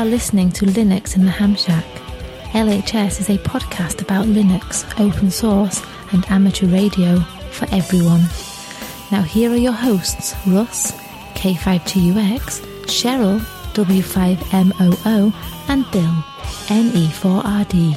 [0.00, 1.84] Are listening to Linux in the Ham Shack.
[2.52, 5.82] LHS is a podcast about Linux, open source,
[6.12, 8.22] and amateur radio for everyone.
[9.12, 10.92] Now, here are your hosts Russ,
[11.34, 13.40] K5TUX, Cheryl,
[13.74, 15.34] W5MOO,
[15.68, 16.24] and Bill,
[16.70, 17.94] E NE4RD.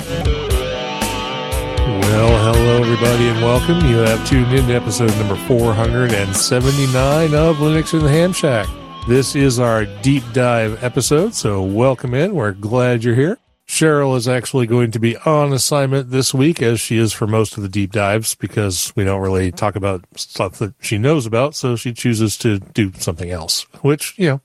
[2.02, 3.80] Well, hello everybody and welcome.
[3.90, 8.68] You have tuned in to episode number 479 of Linux in the Ham Shack.
[9.06, 12.34] This is our deep dive episode, so welcome in.
[12.34, 13.38] We're glad you're here.
[13.68, 17.58] Cheryl is actually going to be on assignment this week, as she is for most
[17.58, 21.54] of the deep dives, because we don't really talk about stuff that she knows about,
[21.54, 24.42] so she chooses to do something else, which, you know,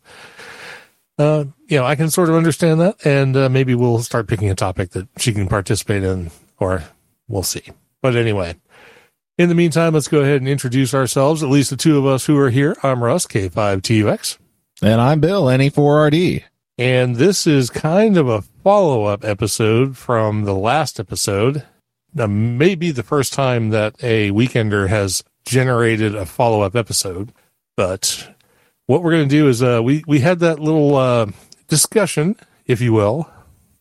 [1.20, 4.50] uh, you know, I can sort of understand that, and uh, maybe we'll start picking
[4.50, 6.82] a topic that she can participate in, or
[7.28, 7.62] we'll see.
[8.02, 8.56] But anyway,
[9.38, 12.26] in the meantime, let's go ahead and introduce ourselves, at least the two of us
[12.26, 12.76] who are here.
[12.82, 14.38] I'm Russ, K5TUX.
[14.80, 16.44] And I'm Bill, NE4RD.
[16.78, 21.66] And this is kind of a follow up episode from the last episode.
[22.14, 27.32] Now, maybe the first time that a weekender has generated a follow up episode.
[27.76, 28.32] But
[28.86, 31.26] what we're going to do is uh, we, we had that little uh,
[31.66, 33.28] discussion, if you will,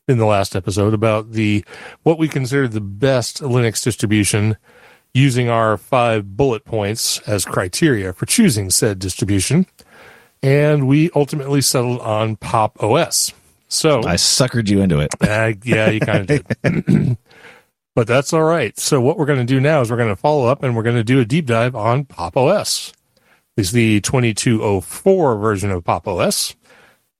[0.08, 1.64] in the last episode about the
[2.02, 4.58] what we consider the best Linux distribution
[5.14, 9.68] using our five bullet points as criteria for choosing said distribution.
[10.44, 13.34] And we ultimately settled on Pop OS.
[13.68, 15.14] So I suckered you into it.
[15.22, 17.18] uh, yeah, you kind of did.
[17.96, 18.78] but that's all right.
[18.78, 20.84] So what we're going to do now is we're going to follow up and we're
[20.84, 22.94] going to do a deep dive on Pop OS.
[23.56, 26.56] Is the 2204 version of Pop OS.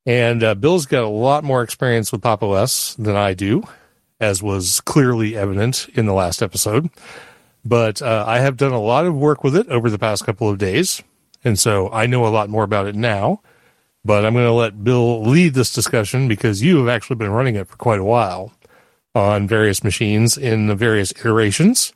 [0.06, 3.64] And uh, Bill's got a lot more experience with Pop OS than I do,
[4.22, 6.90] as was clearly evident in the last episode.
[7.66, 10.48] But uh, I have done a lot of work with it over the past couple
[10.48, 11.04] of days.
[11.44, 13.42] And so I know a lot more about it now.
[14.06, 17.56] But I'm going to let Bill lead this discussion because you have actually been running
[17.56, 18.54] it for quite a while
[19.14, 21.92] on various machines in the various iterations.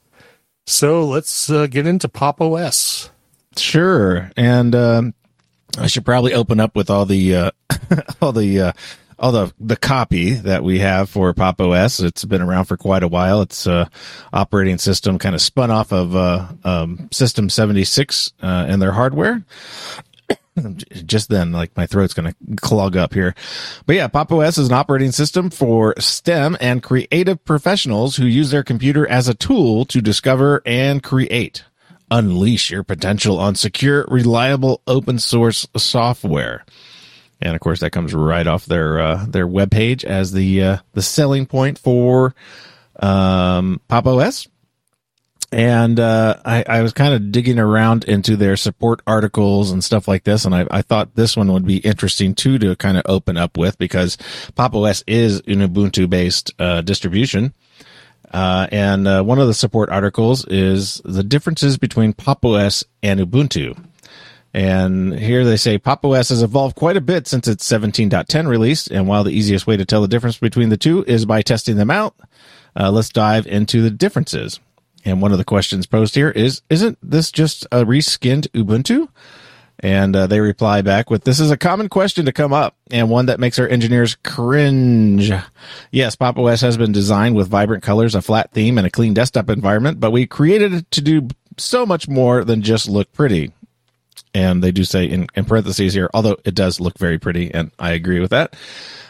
[0.65, 3.09] So let's uh, get into Pop OS.
[3.55, 4.29] Sure.
[4.35, 5.13] And um,
[5.77, 7.51] I should probably open up with all the uh,
[8.21, 8.71] all the uh,
[9.21, 11.99] all the copy that we have for Pop OS.
[11.99, 13.41] It's been around for quite a while.
[13.41, 13.87] It's uh,
[14.33, 19.43] operating system kind of spun off of uh, um, System 76 uh, and their hardware.
[21.05, 23.35] Just then, like my throat's going to clog up here.
[23.85, 28.49] But yeah, Pop OS is an operating system for STEM and creative professionals who use
[28.49, 31.63] their computer as a tool to discover and create.
[32.09, 36.65] Unleash your potential on secure, reliable, open source software.
[37.41, 41.01] And of course, that comes right off their uh, their webpage as the uh, the
[41.01, 42.35] selling point for
[42.99, 44.47] um, Pop OS.
[45.53, 50.07] And uh, I, I was kind of digging around into their support articles and stuff
[50.07, 53.03] like this, and I, I thought this one would be interesting too to kind of
[53.05, 54.17] open up with because
[54.55, 57.53] Pop OS is an Ubuntu based uh, distribution.
[58.33, 63.19] Uh, and uh, one of the support articles is the differences between Pop OS and
[63.19, 63.77] Ubuntu.
[64.53, 68.87] And here they say Pop OS has evolved quite a bit since its 17.10 release.
[68.87, 71.77] And while the easiest way to tell the difference between the two is by testing
[71.77, 72.15] them out,
[72.77, 74.59] uh, let's dive into the differences.
[75.05, 79.07] And one of the questions posed here is, isn't this just a reskinned Ubuntu?
[79.83, 83.09] And uh, they reply back with, this is a common question to come up and
[83.09, 85.31] one that makes our engineers cringe.
[85.89, 89.15] Yes, Pop OS has been designed with vibrant colors, a flat theme, and a clean
[89.15, 93.53] desktop environment, but we created it to do so much more than just look pretty.
[94.33, 97.71] And they do say in, in parentheses here, although it does look very pretty, and
[97.77, 98.55] I agree with that.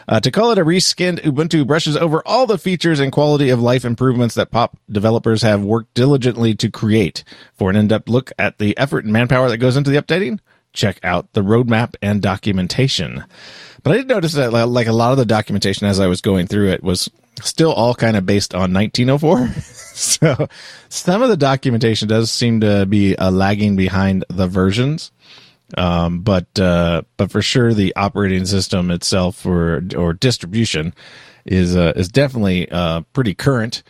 [0.08, 3.60] Uh, to call it a reskinned Ubuntu brushes over all the features and quality of
[3.60, 7.22] life improvements that pop developers have worked diligently to create.
[7.54, 10.40] For an in-depth look at the effort and manpower that goes into the updating,
[10.72, 13.24] check out the roadmap and documentation.
[13.82, 16.46] But I did notice that like a lot of the documentation as I was going
[16.46, 17.10] through it was
[17.40, 19.48] still all kind of based on 1904.
[19.94, 20.48] so
[20.88, 25.12] some of the documentation does seem to be uh, lagging behind the versions.
[25.76, 30.92] Um, but, uh, but for sure the operating system itself or, or distribution
[31.46, 33.82] is, uh, is definitely, uh, pretty current.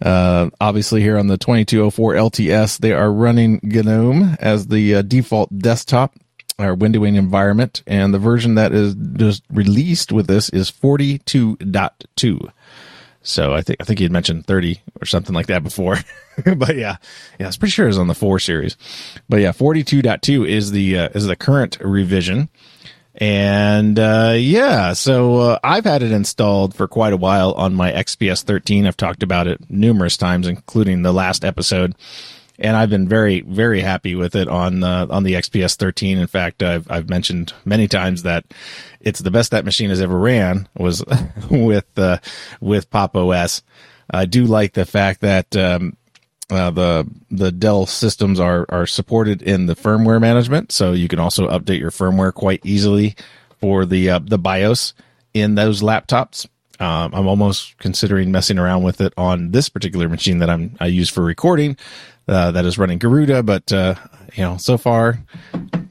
[0.00, 5.56] Uh, obviously here on the 2204 LTS, they are running GNOME as the uh, default
[5.58, 6.14] desktop.
[6.58, 12.52] or windowing environment, and the version that is just released with this is 42.2.
[13.22, 15.98] So I think I think he had mentioned 30 or something like that before.
[16.56, 16.96] but yeah,
[17.38, 18.76] yeah, I was pretty sure it was on the 4 series.
[19.28, 22.48] But yeah, 42.2 is the uh, is the current revision.
[23.14, 27.92] And uh, yeah, so uh, I've had it installed for quite a while on my
[27.92, 28.86] XPS 13.
[28.86, 31.94] I've talked about it numerous times, including the last episode.
[32.62, 36.18] And I've been very, very happy with it on uh, on the XPS 13.
[36.18, 38.44] In fact, I've I've mentioned many times that
[39.00, 41.04] it's the best that machine has ever ran was
[41.50, 42.18] with uh,
[42.60, 43.62] with Pop OS.
[44.08, 45.96] I do like the fact that um,
[46.50, 51.18] uh, the the Dell systems are are supported in the firmware management, so you can
[51.18, 53.16] also update your firmware quite easily
[53.58, 54.94] for the uh, the BIOS
[55.34, 56.46] in those laptops.
[56.78, 60.86] Um, I'm almost considering messing around with it on this particular machine that I'm I
[60.86, 61.76] use for recording.
[62.28, 63.94] Uh, that is running Garuda, but uh,
[64.34, 65.18] you know, so far,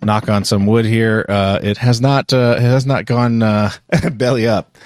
[0.01, 3.39] knock on some wood here, uh, it has not uh, it has not gone
[4.13, 4.77] belly up.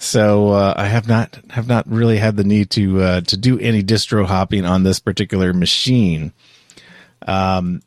[0.00, 4.26] So I have not have not really had the need to to do any distro
[4.26, 6.32] hopping on this particular machine.
[7.26, 7.82] Um,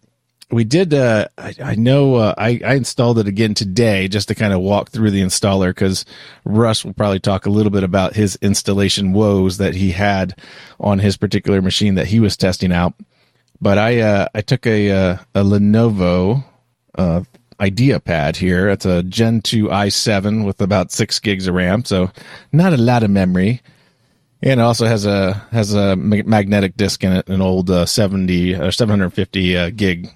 [0.52, 0.94] we did.
[0.94, 4.62] Uh, I, I, know uh, I, I, installed it again today just to kind of
[4.62, 6.06] walk through the installer because
[6.44, 10.38] Russ will probably talk a little bit about his installation woes that he had
[10.80, 12.94] on his particular machine that he was testing out.
[13.62, 16.44] But I uh, I took a uh, a Lenovo
[17.62, 18.70] IdeaPad here.
[18.70, 22.12] It's a Gen 2 i7 with about six gigs of RAM, so
[22.52, 23.62] not a lot of memory.
[24.42, 28.56] And it also has a has a magnetic disk in it, an old uh, 70
[28.56, 30.10] or 750 uh, gig,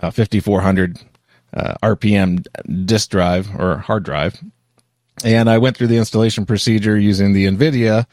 [0.00, 0.98] uh, 5400
[1.54, 2.46] uh, RPM
[2.86, 4.42] disk drive or hard drive.
[5.24, 8.06] And I went through the installation procedure using the NVIDIA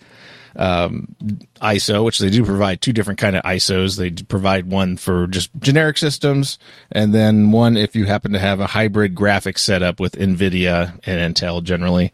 [0.56, 1.16] um,
[1.62, 3.98] ISO, which they do provide two different kind of ISOs.
[3.98, 6.60] They provide one for just generic systems,
[6.92, 11.36] and then one if you happen to have a hybrid graphics setup with NVIDIA and
[11.36, 12.12] Intel generally.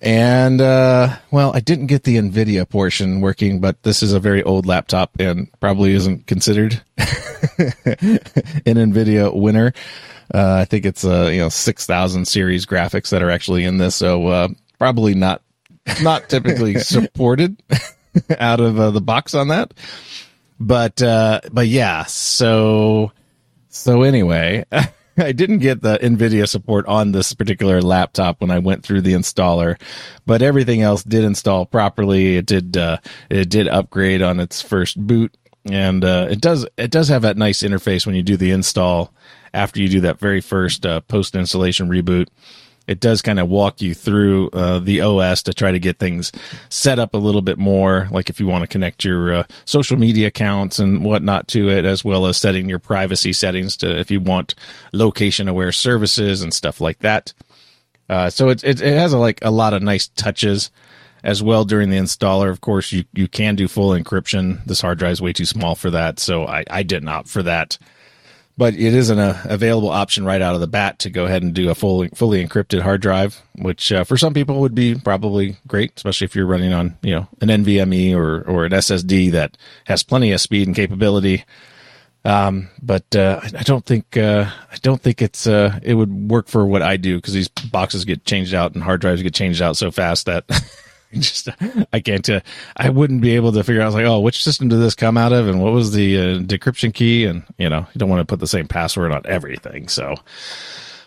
[0.00, 4.42] And uh, well, I didn't get the NVIDIA portion working, but this is a very
[4.42, 7.06] old laptop and probably isn't considered an
[8.64, 9.72] NVIDIA winner.
[10.32, 13.64] Uh, I think it's a uh, you know six thousand series graphics that are actually
[13.64, 14.48] in this, so uh,
[14.78, 15.42] probably not
[16.02, 17.60] not typically supported
[18.38, 19.74] out of uh, the box on that.
[20.60, 23.12] But uh, but yeah, so
[23.68, 24.64] so anyway,
[25.26, 29.14] I didn't get the NVIDIA support on this particular laptop when I went through the
[29.14, 29.80] installer,
[30.26, 32.36] but everything else did install properly.
[32.36, 32.98] It did uh,
[33.28, 37.36] it did upgrade on its first boot, and uh, it does it does have that
[37.36, 39.12] nice interface when you do the install
[39.52, 42.28] after you do that very first uh, post installation reboot
[42.88, 46.32] it does kind of walk you through uh, the OS to try to get things
[46.70, 48.08] set up a little bit more.
[48.10, 51.84] Like if you want to connect your uh, social media accounts and whatnot to it,
[51.84, 54.54] as well as setting your privacy settings to if you want
[54.92, 57.34] location aware services and stuff like that.
[58.08, 60.70] Uh, so it, it, it has a, like a lot of nice touches
[61.22, 62.48] as well during the installer.
[62.48, 64.64] Of course, you, you can do full encryption.
[64.64, 67.42] This hard drive is way too small for that, so I, I didn't opt for
[67.42, 67.76] that
[68.58, 71.44] but it is an uh, available option right out of the bat to go ahead
[71.44, 74.96] and do a fully fully encrypted hard drive, which uh, for some people would be
[74.96, 79.30] probably great, especially if you're running on you know an NVMe or or an SSD
[79.30, 81.44] that has plenty of speed and capability.
[82.24, 86.48] Um, but uh, I don't think uh, I don't think it's uh, it would work
[86.48, 89.62] for what I do because these boxes get changed out and hard drives get changed
[89.62, 90.44] out so fast that
[91.14, 91.48] just
[91.92, 92.28] I can't.
[92.28, 92.40] Uh,
[92.76, 95.32] I wouldn't be able to figure out like, oh, which system did this come out
[95.32, 98.30] of, and what was the uh, decryption key, and you know, you don't want to
[98.30, 99.88] put the same password on everything.
[99.88, 100.16] So,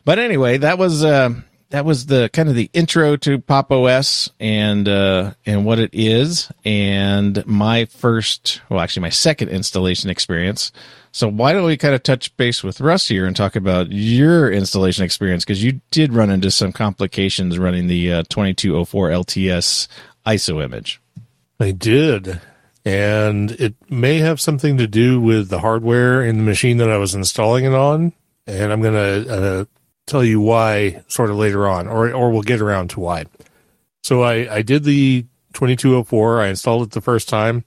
[0.04, 1.36] but anyway, that was uh,
[1.70, 5.92] that was the kind of the intro to Pop OS and uh, and what it
[5.94, 10.72] is, and my first, well, actually, my second installation experience.
[11.12, 14.50] So why don't we kind of touch base with Russ here and talk about your
[14.50, 19.88] installation experience because you did run into some complications running the uh, 2204 LTS
[20.26, 21.02] ISO image.
[21.60, 22.40] I did.
[22.86, 26.98] And it may have something to do with the hardware in the machine that I
[26.98, 28.14] was installing it on.
[28.48, 28.94] And I'm going
[29.26, 29.66] to uh,
[30.08, 33.26] tell you why sort of later on, or, or we'll get around to why.
[34.02, 36.42] So I, I did the 2204.
[36.42, 37.66] I installed it the first time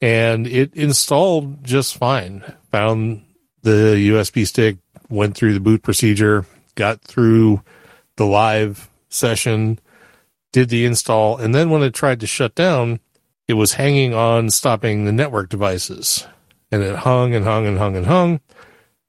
[0.00, 2.44] and it installed just fine.
[2.72, 3.24] Found
[3.62, 7.62] the USB stick, went through the boot procedure, got through
[8.16, 9.78] the live session,
[10.52, 13.00] did the install, and then when it tried to shut down,
[13.48, 16.26] it was hanging on stopping the network devices.
[16.72, 18.40] And it hung and hung and hung and hung.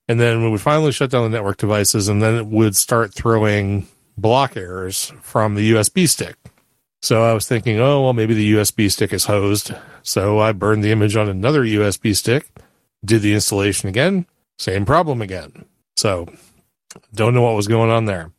[0.07, 2.75] And then when we would finally shut down the network devices, and then it would
[2.75, 3.87] start throwing
[4.17, 6.35] block errors from the USB stick.
[7.01, 9.73] So I was thinking, oh, well, maybe the USB stick is hosed.
[10.03, 12.47] So I burned the image on another USB stick,
[13.07, 14.27] did the installation again,
[14.59, 15.65] same problem again.
[15.95, 16.27] So
[17.13, 18.31] Don't know what was going on there.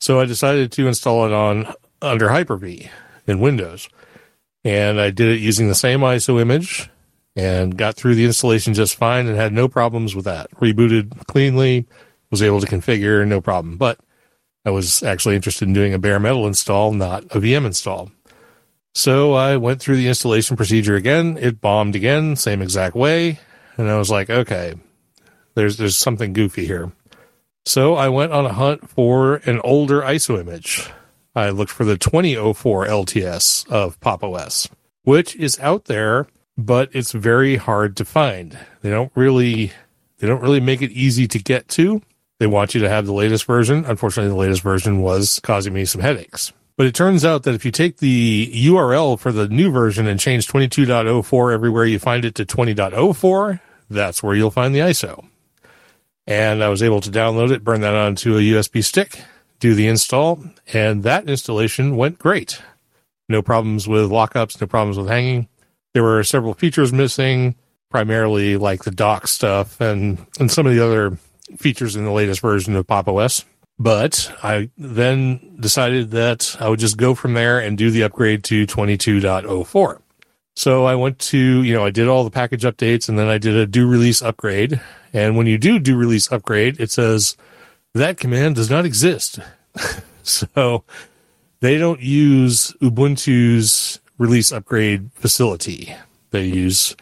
[0.00, 2.90] So I decided to install it on under Hyper-V
[3.26, 3.88] in Windows.
[4.64, 6.90] And I did it using the same ISO image
[7.36, 10.50] and got through the installation just fine and had no problems with that.
[10.52, 11.86] Rebooted cleanly,
[12.30, 13.76] was able to configure, no problem.
[13.76, 13.98] But
[14.64, 18.10] I was actually interested in doing a bare metal install, not a VM install.
[18.94, 21.38] So I went through the installation procedure again.
[21.38, 23.38] It bombed again, same exact way.
[23.76, 24.74] And I was like, okay,
[25.54, 26.92] there's, there's something goofy here.
[27.64, 30.88] So I went on a hunt for an older ISO image.
[31.34, 34.68] I looked for the 2004 LTS of Pop OS,
[35.02, 38.56] which is out there, but it's very hard to find.
[38.80, 39.72] They don't really,
[40.18, 42.00] they don't really make it easy to get to.
[42.38, 43.84] They want you to have the latest version.
[43.84, 46.52] Unfortunately, the latest version was causing me some headaches.
[46.76, 50.20] But it turns out that if you take the URL for the new version and
[50.20, 55.28] change 22.04 everywhere you find it to 20.04, that's where you'll find the ISO.
[56.26, 59.20] And I was able to download it, burn that onto a USB stick,
[59.60, 62.60] do the install, and that installation went great.
[63.28, 65.48] No problems with lockups, no problems with hanging.
[65.94, 67.54] There were several features missing,
[67.90, 71.18] primarily like the dock stuff and, and some of the other
[71.56, 73.44] features in the latest version of Pop OS.
[73.78, 78.42] But I then decided that I would just go from there and do the upgrade
[78.44, 80.00] to 22.04.
[80.56, 83.36] So I went to, you know, I did all the package updates and then I
[83.36, 84.80] did a do release upgrade.
[85.12, 87.36] And when you do do release upgrade, it says
[87.94, 89.38] that command does not exist.
[90.22, 90.82] so
[91.60, 95.94] they don't use Ubuntu's release upgrade facility.
[96.30, 96.96] They use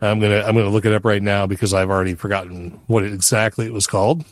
[0.00, 3.66] I'm gonna I'm gonna look it up right now because I've already forgotten what exactly
[3.66, 4.24] it was called.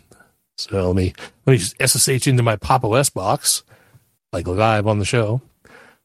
[0.56, 1.12] So let me
[1.44, 3.62] let me just SSH into my Pop OS box,
[4.32, 5.42] like live on the show.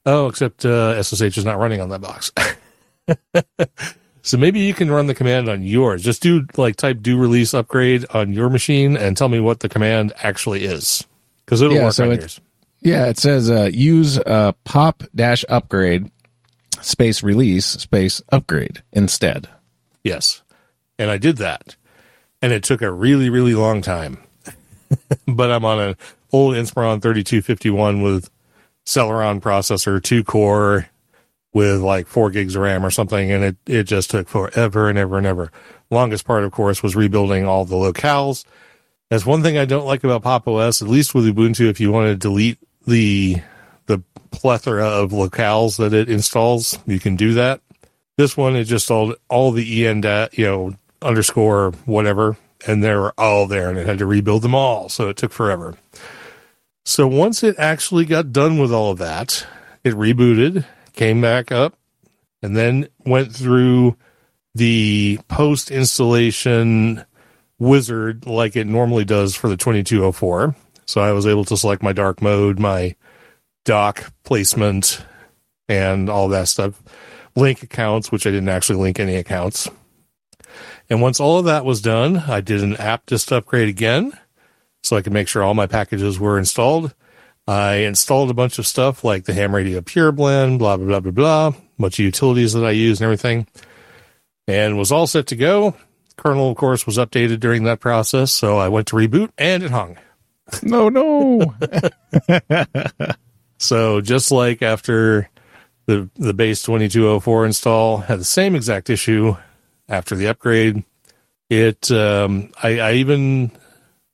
[0.05, 2.31] Oh, except uh, SSH is not running on that box.
[4.21, 6.03] so maybe you can run the command on yours.
[6.03, 9.69] Just do like type do release upgrade on your machine and tell me what the
[9.69, 11.05] command actually is
[11.45, 12.41] because it'll Yeah, work so on it- yours.
[12.81, 16.11] Yeah, it says uh, use uh, pop dash upgrade
[16.81, 19.47] space release space upgrade instead.
[20.03, 20.41] Yes.
[20.99, 21.77] And I did that.
[22.41, 24.17] And it took a really, really long time.
[25.27, 25.95] but I'm on an
[26.33, 28.29] old Inspiron 3251 with
[28.85, 30.89] Celeron processor, two core
[31.53, 33.31] with like four gigs of RAM or something.
[33.31, 35.51] And it, it just took forever and ever and ever.
[35.89, 38.45] Longest part, of course, was rebuilding all the locales.
[39.09, 41.91] That's one thing I don't like about Pop OS, at least with Ubuntu, if you
[41.91, 43.37] want to delete the,
[43.85, 47.61] the plethora of locales that it installs, you can do that.
[48.17, 52.93] This one is just all all the en dat, you know underscore whatever, and they
[52.93, 55.75] were all there, and it had to rebuild them all, so it took forever.
[56.85, 59.47] So once it actually got done with all of that,
[59.83, 61.77] it rebooted, came back up,
[62.41, 63.95] and then went through
[64.53, 67.05] the post installation
[67.57, 70.55] wizard like it normally does for the 2204.
[70.85, 72.95] So I was able to select my dark mode, my
[73.63, 75.05] dock placement,
[75.69, 76.83] and all that stuff
[77.35, 79.69] link accounts, which I didn't actually link any accounts.
[80.89, 84.13] And once all of that was done, I did an app just upgrade again
[84.83, 86.93] so I could make sure all my packages were installed.
[87.47, 90.99] I installed a bunch of stuff like the Ham Radio Pure Blend, blah, blah, blah,
[90.99, 93.47] blah, blah, bunch of utilities that I use and everything,
[94.47, 95.75] and was all set to go.
[96.15, 99.71] Kernel, of course, was updated during that process, so I went to reboot and it
[99.71, 99.97] hung.
[100.61, 101.55] No, no.
[103.63, 105.29] So just like after
[105.85, 109.37] the the base 2204 install had the same exact issue
[109.87, 110.83] after the upgrade,
[111.49, 113.51] it um, I, I even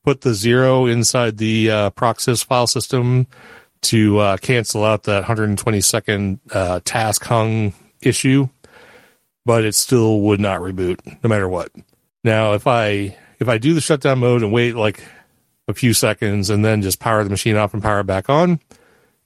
[0.04, 3.28] put the zero inside the uh, Proxys file system
[3.82, 8.50] to uh, cancel out that 120 second uh, task hung issue,
[9.46, 11.72] but it still would not reboot no matter what.
[12.24, 15.04] Now if I if I do the shutdown mode and wait like
[15.68, 18.60] a few seconds and then just power the machine off and power it back on,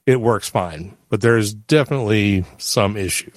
[0.06, 3.32] it works fine, but there's definitely some issue.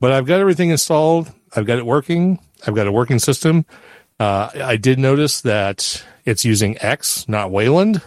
[0.00, 1.32] But I've got everything installed.
[1.54, 2.38] I've got it working.
[2.66, 3.64] I've got a working system.
[4.18, 8.02] Uh, I did notice that it's using X, not Wayland.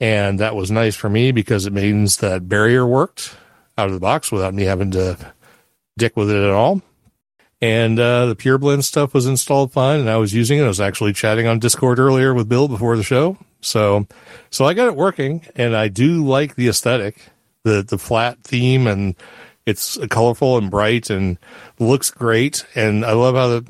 [0.00, 3.36] And that was nice for me because it means that Barrier worked
[3.76, 5.16] out of the box without me having to
[5.98, 6.80] dick with it at all.
[7.60, 10.64] And uh, the Pure Blend stuff was installed fine, and I was using it.
[10.64, 13.36] I was actually chatting on Discord earlier with Bill before the show.
[13.60, 14.06] So,
[14.48, 17.20] so I got it working, and I do like the aesthetic,
[17.64, 19.14] the the flat theme, and
[19.66, 21.36] it's colorful and bright and
[21.78, 22.64] looks great.
[22.74, 23.66] And I love how the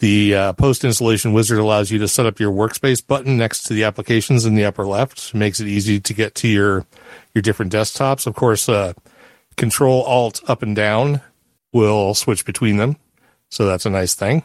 [0.00, 3.74] the uh, post installation wizard allows you to set up your workspace button next to
[3.74, 5.28] the applications in the upper left.
[5.28, 6.86] It Makes it easy to get to your
[7.34, 8.26] your different desktops.
[8.26, 8.94] Of course, uh,
[9.56, 11.20] Control Alt up and down
[11.72, 12.96] will switch between them,
[13.50, 14.42] so that's a nice thing.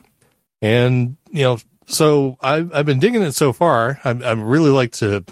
[0.62, 1.58] And you know,
[1.88, 4.00] so I've, I've been digging it so far.
[4.04, 5.24] I, I really like to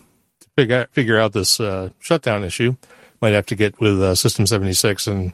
[0.55, 2.75] figure out, figure out this uh, shutdown issue.
[3.21, 5.33] Might have to get with uh, System 76 and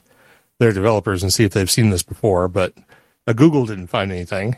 [0.59, 2.73] their developers and see if they've seen this before, but
[3.27, 4.57] uh, Google didn't find anything.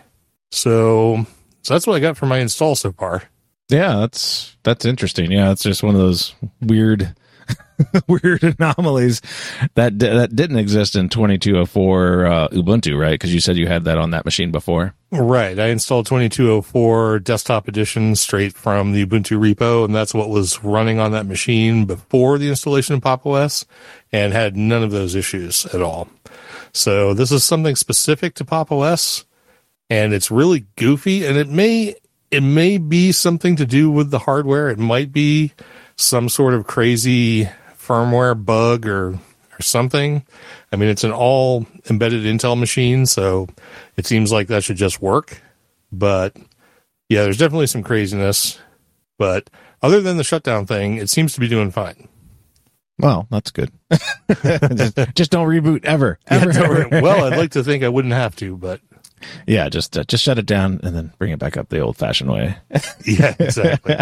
[0.52, 1.26] So,
[1.62, 3.24] so that's what I got for my install so far.
[3.70, 5.32] Yeah, that's that's interesting.
[5.32, 7.16] Yeah, it's just one of those weird
[8.08, 9.22] weird anomalies
[9.76, 13.14] that that didn't exist in 2204 uh, Ubuntu, right?
[13.14, 14.94] Because you said you had that on that machine before.
[15.12, 15.58] Right.
[15.60, 21.00] I installed 2204 desktop edition straight from the Ubuntu repo, and that's what was running
[21.00, 23.66] on that machine before the installation of Pop OS
[24.12, 26.08] and had none of those issues at all.
[26.74, 29.26] So this is something specific to Pop OS
[29.92, 31.94] and it's really goofy and it may
[32.32, 34.70] it may be something to do with the hardware.
[34.70, 35.52] It might be
[35.98, 40.26] some sort of crazy firmware bug or or something.
[40.72, 43.50] I mean, it's an all embedded Intel machine, so
[43.98, 45.42] it seems like that should just work.
[45.92, 46.38] But
[47.10, 48.58] yeah, there's definitely some craziness.
[49.18, 49.50] But
[49.82, 52.08] other than the shutdown thing, it seems to be doing fine.
[52.98, 53.72] Well, that's good.
[54.42, 56.18] just, just, don't reboot ever.
[56.28, 57.02] ever, yeah, ever.
[57.02, 58.80] Well, I'd like to think I wouldn't have to, but
[59.48, 61.98] yeah, just uh, just shut it down and then bring it back up the old
[61.98, 62.58] fashioned way.
[63.06, 63.98] yeah, exactly.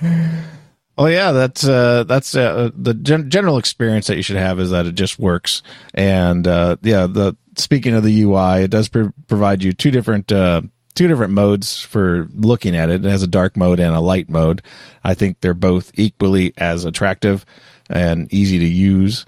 [0.98, 4.70] Oh yeah, that's uh, that's uh, the gen- general experience that you should have is
[4.70, 5.62] that it just works.
[5.94, 10.62] And uh, yeah, the speaking of the UI, it does provide you two different uh,
[10.94, 13.04] two different modes for looking at it.
[13.04, 14.62] It has a dark mode and a light mode.
[15.02, 17.46] I think they're both equally as attractive
[17.88, 19.24] and easy to use.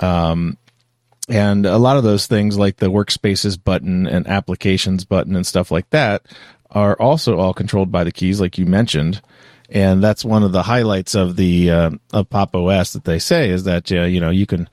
[0.00, 0.58] Um,
[1.28, 5.70] and a lot of those things like the workspaces button and applications button and stuff
[5.70, 6.22] like that
[6.70, 9.22] are also all controlled by the keys like you mentioned.
[9.70, 13.48] And that's one of the highlights of the uh, of pop os that they say
[13.48, 14.68] is that uh, you know you can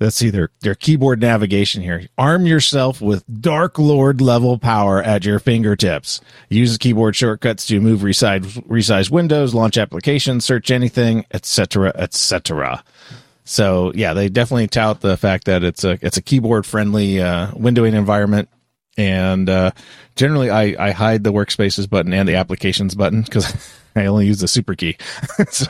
[0.00, 2.08] let's see their their keyboard navigation here.
[2.18, 6.20] Arm yourself with dark lord level power at your fingertips.
[6.48, 12.82] Use keyboard shortcuts to move resize resize windows launch applications search anything etc etc
[13.44, 17.48] so yeah, they definitely tout the fact that it's a it's a keyboard friendly uh,
[17.52, 18.48] windowing environment.
[18.96, 19.72] And uh,
[20.14, 23.52] generally, I, I hide the workspaces button and the applications button because
[23.96, 24.96] I only use the super key.
[25.50, 25.66] so,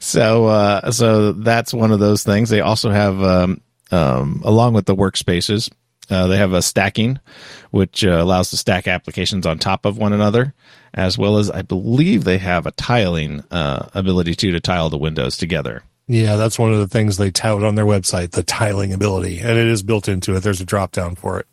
[0.00, 2.48] so, uh, so that's one of those things.
[2.48, 5.70] They also have, um, um, along with the workspaces,
[6.10, 7.18] uh, they have a stacking,
[7.70, 10.54] which uh, allows to stack applications on top of one another
[10.94, 14.96] as well as I believe they have a tiling uh, ability too to tile the
[14.96, 15.82] windows together.
[16.06, 19.50] Yeah, that's one of the things they tout on their website, the tiling ability, and
[19.50, 20.40] it is built into it.
[20.40, 21.46] There's a drop down for it.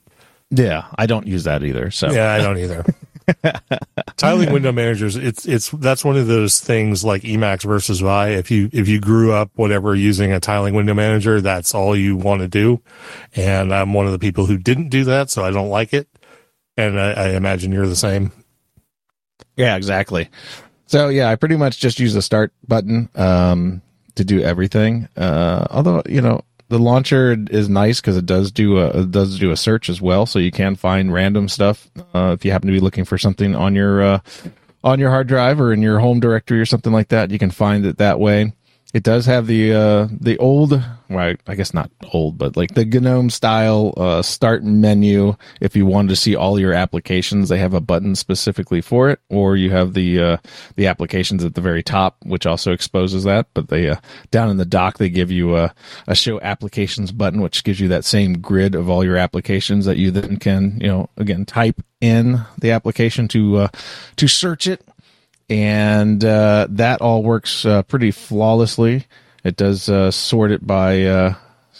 [0.52, 1.90] Yeah, I don't use that either.
[1.90, 2.86] So yeah, I don't either.
[4.18, 8.30] tiling window managers, it's it's that's one of those things like Emacs versus Vi.
[8.30, 12.16] If you if you grew up whatever using a tiling window manager, that's all you
[12.16, 12.82] want to do.
[13.36, 16.08] And I'm one of the people who didn't do that, so I don't like it.
[16.78, 18.32] And I, I imagine you're the same.
[19.56, 20.30] Yeah, exactly.
[20.88, 23.82] So yeah, I pretty much just use the start button um,
[24.16, 25.08] to do everything.
[25.16, 29.52] Uh, although you know the launcher is nice because it does do a does do
[29.52, 32.74] a search as well, so you can find random stuff uh, if you happen to
[32.74, 34.20] be looking for something on your uh,
[34.82, 37.30] on your hard drive or in your home directory or something like that.
[37.30, 38.54] You can find it that way.
[38.94, 40.72] It does have the uh, the old,
[41.10, 45.36] well, I guess not old, but like the GNOME style uh, start menu.
[45.62, 49.20] If you wanted to see all your applications, they have a button specifically for it,
[49.30, 50.38] or you have the uh,
[50.76, 53.48] the applications at the very top, which also exposes that.
[53.54, 53.96] But they uh,
[54.30, 55.74] down in the dock, they give you a,
[56.08, 59.98] a show applications button, which gives you that same grid of all your applications that
[59.98, 63.68] you then can, you know, again type in the application to uh,
[64.18, 64.82] to search it
[65.52, 69.06] and uh, that all works uh, pretty flawlessly.
[69.44, 71.36] It does uh, sort it by uh,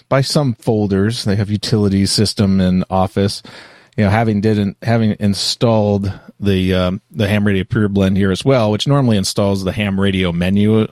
[0.10, 1.24] by some folders.
[1.24, 3.42] They have utilities system and Office.
[3.96, 8.44] You know, having didn't having installed the um, the Ham Radio Pure Blend here as
[8.44, 10.88] well, which normally installs the Ham Radio menu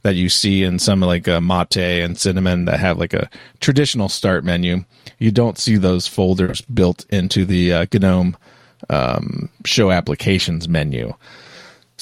[0.00, 3.28] that you see in some like uh, Mate and Cinnamon that have like a
[3.60, 4.86] traditional start menu.
[5.18, 8.38] You don't see those folders built into the uh, GNOME
[8.88, 11.12] um, Show Applications menu.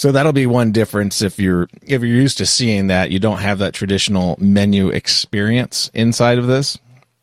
[0.00, 3.40] So that'll be one difference if you're if you're used to seeing that you don't
[3.40, 6.78] have that traditional menu experience inside of this.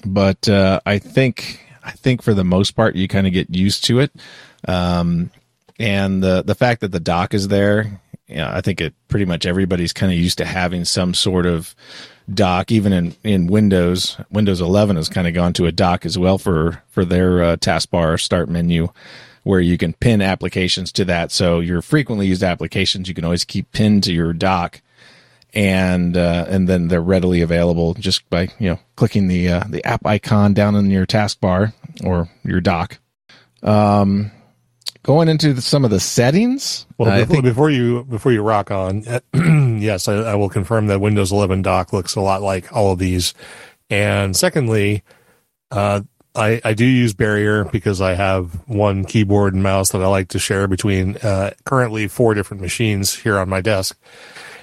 [0.05, 3.85] But uh, I think I think for the most part you kind of get used
[3.85, 4.11] to it,
[4.67, 5.31] um,
[5.79, 9.47] and the the fact that the dock is there, yeah, I think it pretty much
[9.47, 11.73] everybody's kind of used to having some sort of
[12.31, 12.71] dock.
[12.71, 16.37] Even in in Windows, Windows 11 has kind of gone to a dock as well
[16.37, 18.89] for for their uh, taskbar start menu
[19.47, 21.31] where you can pin applications to that.
[21.31, 24.81] So your frequently used applications, you can always keep pinned to your dock
[25.53, 29.83] and, uh, and then they're readily available just by, you know, clicking the, uh, the
[29.85, 31.71] app icon down in your taskbar
[32.03, 32.99] or your dock.
[33.63, 34.31] Um,
[35.03, 36.85] Going into the, some of the settings.
[36.97, 39.03] Well, before, think, before you before you rock on,
[39.79, 42.99] yes, I, I will confirm that Windows 11 dock looks a lot like all of
[42.99, 43.33] these.
[43.89, 45.03] And secondly,
[45.71, 46.01] uh,
[46.37, 50.29] I, I do use Barrier because I have one keyboard and mouse that I like
[50.29, 53.97] to share between uh, currently four different machines here on my desk.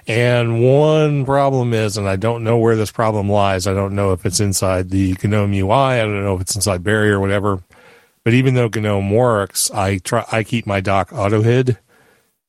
[0.07, 3.67] And one problem is, and I don't know where this problem lies.
[3.67, 5.73] I don't know if it's inside the GNOME UI.
[5.73, 7.63] I don't know if it's inside Barrier or whatever.
[8.23, 11.79] But even though GNOME works, I try, I keep my dock auto hid.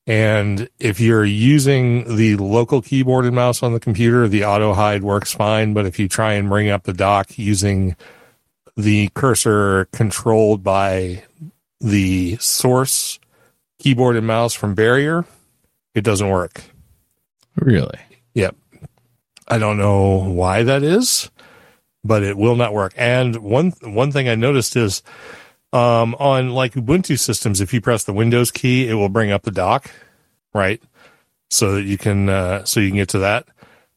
[0.06, 5.02] And if you're using the local keyboard and mouse on the computer, the auto hide
[5.02, 5.74] works fine.
[5.74, 7.96] But if you try and bring up the dock using
[8.76, 11.24] the cursor controlled by
[11.80, 13.18] the source
[13.78, 15.24] keyboard and mouse from Barrier,
[15.94, 16.62] it doesn't work.
[17.56, 17.98] really?
[18.34, 18.56] Yep.
[19.48, 21.30] I don't know why that is,
[22.04, 22.92] but it will not work.
[22.96, 25.02] And one one thing I noticed is
[25.72, 29.42] um, on like Ubuntu systems, if you press the Windows key, it will bring up
[29.42, 29.90] the dock,
[30.52, 30.82] right?
[31.50, 33.46] So that you can uh, so you can get to that.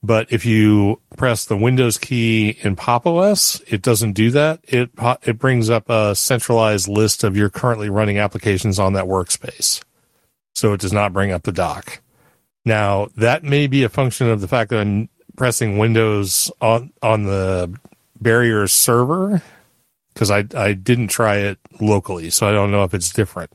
[0.02, 4.62] But if you press the Windows key in Pop OS, it doesn't do that.
[4.64, 4.92] It
[5.24, 9.84] it brings up a centralized list of your currently running applications on that workspace.
[10.56, 12.02] So it does not bring up the dock.
[12.66, 17.24] Now, that may be a function of the fact that I'm pressing Windows on on
[17.24, 17.78] the
[18.22, 19.42] Barrier server
[20.14, 23.52] because I I didn't try it locally, so I don't know if it's different.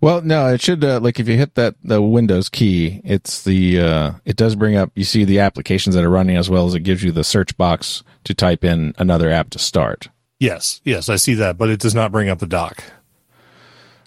[0.00, 3.80] Well, no, it should uh, like if you hit that the Windows key, it's the
[3.80, 4.90] uh, it does bring up.
[4.94, 7.56] You see the applications that are running as well as it gives you the search
[7.56, 10.08] box to type in another app to start.
[10.38, 12.84] Yes, yes, I see that, but it does not bring up the dock.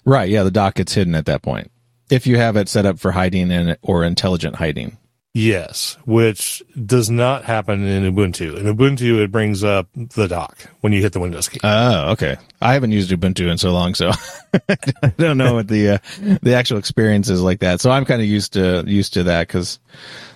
[0.04, 0.30] Right?
[0.30, 1.70] Yeah, the dock gets hidden at that point
[2.10, 4.98] if you have it set up for hiding and or intelligent hiding.
[5.32, 8.56] Yes, which does not happen in Ubuntu.
[8.56, 11.60] In Ubuntu, it brings up the dock when you hit the Windows key.
[11.62, 12.36] Oh, okay.
[12.60, 14.10] I haven't used Ubuntu in so long, so
[14.68, 15.98] I don't know what the uh,
[16.42, 17.80] the actual experience is like that.
[17.80, 19.78] So I'm kind of used to used to that because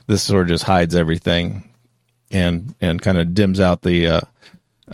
[0.06, 1.68] this sort of just hides everything
[2.30, 4.20] and and kind of dims out the uh,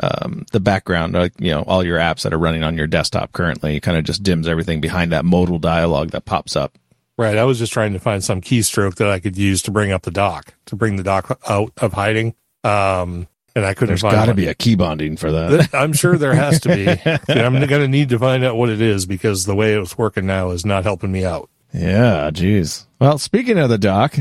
[0.03, 3.33] um, the background, like you know, all your apps that are running on your desktop
[3.33, 3.81] currently.
[3.81, 6.79] Kind of just dims everything behind that modal dialog that pops up.
[7.21, 7.37] Right.
[7.37, 10.05] I was just trying to find some keystroke that I could use to bring up
[10.05, 12.35] the dock, to bring the dock out of hiding.
[12.65, 15.69] Um, and I couldn't There's got to be a key binding for that.
[15.75, 16.89] I'm sure there has to be.
[17.29, 20.25] I'm going to need to find out what it is because the way it's working
[20.25, 21.51] now is not helping me out.
[21.75, 22.87] Yeah, geez.
[23.01, 24.17] Well, speaking of the dock,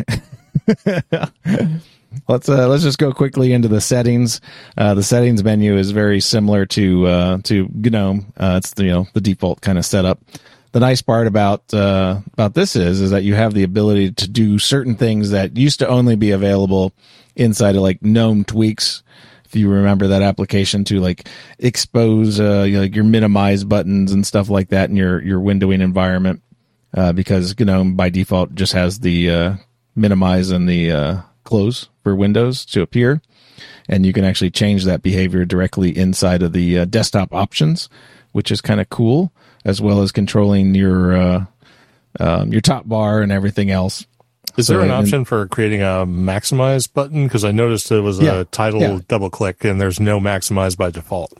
[2.28, 4.42] let's uh, let's just go quickly into the settings.
[4.78, 8.34] Uh, the settings menu is very similar to uh, to GNOME.
[8.36, 10.20] Uh, it's the, you know the default kind of setup.
[10.72, 14.28] The nice part about uh, about this is is that you have the ability to
[14.28, 16.94] do certain things that used to only be available
[17.36, 19.02] inside of like GNOME tweaks.
[19.46, 21.28] If you remember that application to like
[21.58, 25.40] expose uh, you know, like your minimize buttons and stuff like that in your your
[25.40, 26.44] windowing environment
[26.96, 29.56] uh, because GNOME by default just has the uh,
[29.96, 33.22] minimize and the uh, close for Windows to appear,
[33.88, 37.90] and you can actually change that behavior directly inside of the uh, desktop options,
[38.32, 39.32] which is kind of cool,
[39.66, 41.46] as well as controlling your uh,
[42.20, 44.06] um, your top bar and everything else.
[44.58, 47.26] Is there So, an and- option for creating a maximize button?
[47.28, 49.00] Because I noticed it was a title yeah.
[49.08, 51.34] double click and there's no maximize by default.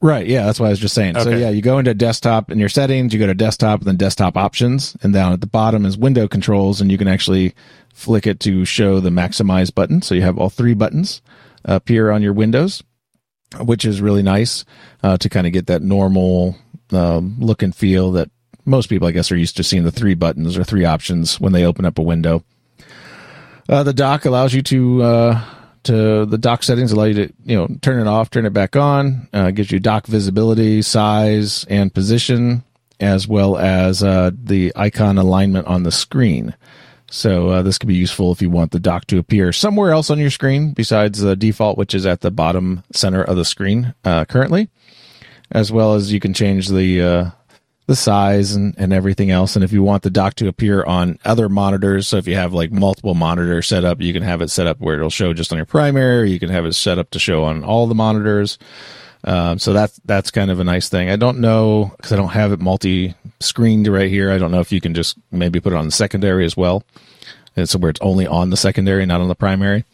[0.00, 0.26] Right.
[0.26, 1.18] Yeah, that's what I was just saying.
[1.18, 3.96] So yeah, you go into desktop in your settings, you go to desktop and then
[3.96, 7.54] desktop options, and down at the bottom is window controls, and you can actually
[7.94, 10.02] flick it to show the maximize button.
[10.02, 11.22] So you have all three buttons
[11.64, 12.82] appear on your windows,
[13.60, 14.66] which is really nice
[15.02, 16.56] uh, to kind of get that normal
[16.94, 18.30] um, look and feel that
[18.64, 21.52] most people, I guess, are used to seeing the three buttons or three options when
[21.52, 22.44] they open up a window.
[23.68, 25.44] Uh, the dock allows you to uh,
[25.84, 28.76] to the dock settings allow you to you know turn it off, turn it back
[28.76, 29.28] on.
[29.32, 32.62] Uh, gives you dock visibility, size, and position,
[33.00, 36.54] as well as uh, the icon alignment on the screen.
[37.10, 40.10] So uh, this could be useful if you want the dock to appear somewhere else
[40.10, 43.94] on your screen besides the default, which is at the bottom center of the screen
[44.04, 44.68] uh, currently,
[45.52, 47.30] as well as you can change the uh,
[47.86, 49.56] the size and, and everything else.
[49.56, 52.52] And if you want the dock to appear on other monitors, so if you have
[52.52, 55.52] like multiple monitors set up, you can have it set up where it'll show just
[55.52, 56.30] on your primary.
[56.30, 58.58] You can have it set up to show on all the monitors.
[59.24, 61.08] Um, so that's that's kind of a nice thing.
[61.08, 64.30] I don't know because I don't have it multi-screened right here.
[64.30, 66.84] I don't know if you can just maybe put it on the secondary as well,
[67.56, 69.84] and so where it's only on the secondary, not on the primary.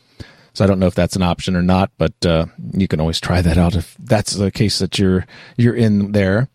[0.52, 3.20] So I don't know if that's an option or not, but uh, you can always
[3.20, 6.48] try that out if that's the case that you're you're in there.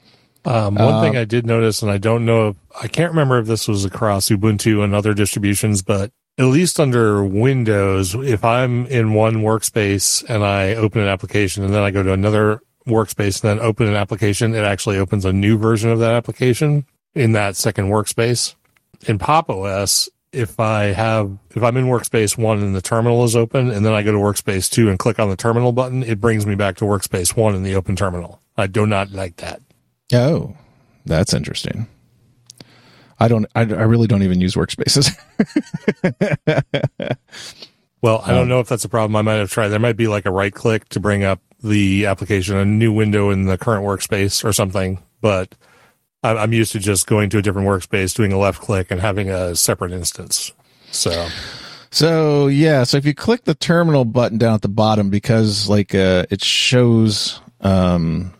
[0.45, 3.47] Um, one thing I did notice, and I don't know, if, I can't remember if
[3.47, 9.13] this was across Ubuntu and other distributions, but at least under Windows, if I'm in
[9.13, 13.57] one workspace and I open an application and then I go to another workspace and
[13.57, 16.85] then open an application, it actually opens a new version of that application.
[17.15, 18.55] in that second workspace.
[19.07, 23.35] In Pop OS, if I have, if I'm in workspace one and the terminal is
[23.35, 26.19] open and then I go to workspace two and click on the terminal button, it
[26.19, 28.41] brings me back to workspace one in the open terminal.
[28.57, 29.61] I do not like that.
[30.13, 30.55] Oh,
[31.05, 31.87] that's interesting.
[33.19, 35.09] I don't, I, I really don't even use workspaces.
[38.05, 39.15] Well, I don't um, know if that's a problem.
[39.15, 39.69] I might have tried.
[39.69, 43.31] There might be like a right click to bring up the application, a new window
[43.31, 45.01] in the current workspace or something.
[45.21, 45.55] But
[46.25, 49.29] I'm used to just going to a different workspace, doing a left click, and having
[49.29, 50.51] a separate instance.
[50.91, 51.27] So
[51.95, 55.95] So yeah, so if you click the terminal button down at the bottom, because like
[55.95, 58.33] uh, it shows um,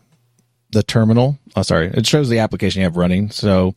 [0.71, 1.39] the terminal.
[1.55, 3.29] Oh, sorry, it shows the application you have running.
[3.29, 3.73] So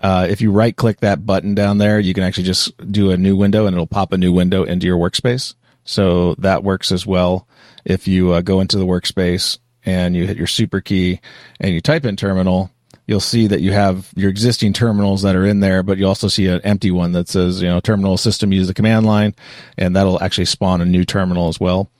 [0.00, 3.16] uh, if you right click that button down there, you can actually just do a
[3.16, 5.54] new window, and it'll pop a new window into your workspace.
[5.84, 7.46] So that works as well.
[7.84, 11.20] If you uh, go into the workspace and you hit your super key
[11.60, 12.72] and you type in terminal,
[13.10, 16.28] you'll see that you have your existing terminals that are in there, but you also
[16.28, 19.34] see an empty one that says, you know, terminal system use the command line,
[19.76, 21.90] and that'll actually spawn a new terminal as well.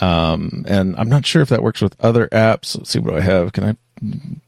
[0.00, 2.76] Um, and I'm not sure if that works with other apps.
[2.76, 3.52] Let's see what I have.
[3.52, 3.76] Can I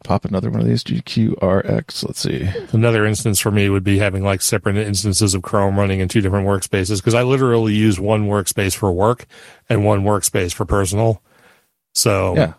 [0.02, 2.04] pop another one of these GQRX?
[2.04, 2.50] Let's see.
[2.72, 6.20] another instance for me would be having like separate instances of Chrome running in two
[6.20, 9.26] different workspaces because I literally use one workspace for work
[9.68, 11.22] and one workspace for personal.
[11.94, 12.54] So Yeah.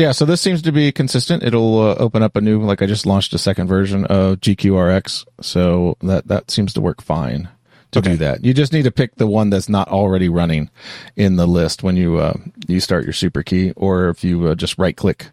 [0.00, 1.42] Yeah, so this seems to be consistent.
[1.42, 5.26] It'll uh, open up a new, like I just launched a second version of GQRX,
[5.42, 7.50] so that that seems to work fine
[7.90, 8.42] to do that.
[8.42, 10.70] You just need to pick the one that's not already running
[11.16, 12.32] in the list when you uh,
[12.66, 15.26] you start your super key, or if you uh, just right click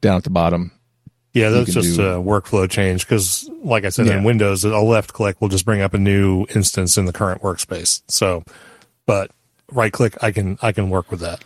[0.00, 0.70] down at the bottom.
[1.34, 4.16] Yeah, that's just do- a workflow change because, like I said, Yeah.
[4.16, 7.42] in Windows, a left click will just bring up a new instance in the current
[7.42, 8.00] workspace.
[8.08, 8.42] So,
[9.04, 9.30] but
[9.70, 11.42] right click, I can I can work with that.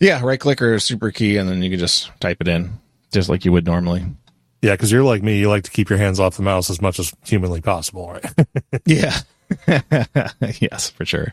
[0.00, 2.78] Yeah, right click or super key, and then you can just type it in
[3.12, 4.04] just like you would normally.
[4.62, 6.80] Yeah, because you're like me, you like to keep your hands off the mouse as
[6.82, 8.46] much as humanly possible, right?
[8.86, 9.16] Yeah.
[10.60, 11.32] yes, for sure.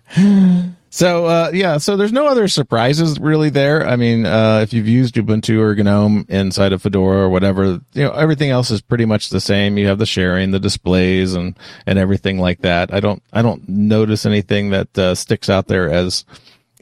[0.92, 3.88] So, uh, yeah, so there's no other surprises really there.
[3.88, 8.04] I mean, uh, if you've used Ubuntu or GNOME inside of Fedora or whatever, you
[8.04, 9.80] know, everything else is pretty much the same.
[9.80, 12.94] You have the sharing, the displays and, and everything like that.
[12.94, 16.24] I don't, I don't notice anything that, uh, sticks out there as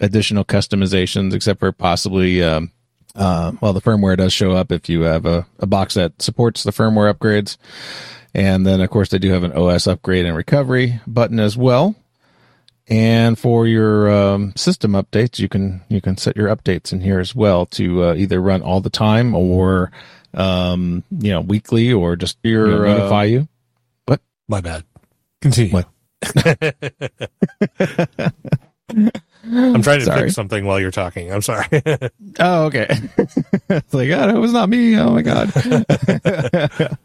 [0.02, 2.72] additional customizations except for possibly, um,
[3.16, 6.64] uh, well, the firmware does show up if you have a, a box that supports
[6.64, 7.58] the firmware upgrades.
[8.34, 11.96] And then, of course, they do have an OS upgrade and recovery button as well.
[12.88, 17.20] And for your um, system updates, you can you can set your updates in here
[17.20, 19.92] as well to uh, either run all the time or
[20.34, 23.48] um, you know weekly or just you know, Your, uh, notify you.
[24.08, 24.20] What?
[24.50, 24.84] My bad.
[25.42, 25.72] Continue.
[25.72, 25.88] What?
[29.44, 30.22] I'm trying to Sorry.
[30.24, 31.32] fix something while you're talking.
[31.32, 31.68] I'm sorry.
[32.40, 32.88] Oh, okay.
[33.70, 34.98] it's like, oh, it was not me.
[34.98, 35.52] Oh my God.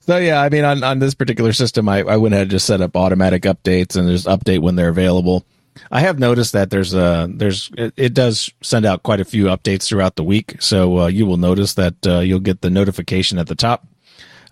[0.00, 2.66] so yeah, I mean, on, on this particular system, I, I went ahead and just
[2.66, 5.44] set up automatic updates and just update when they're available.
[5.90, 9.46] I have noticed that there's a, there's, it, it does send out quite a few
[9.46, 10.56] updates throughout the week.
[10.60, 13.86] So, uh, you will notice that, uh, you'll get the notification at the top,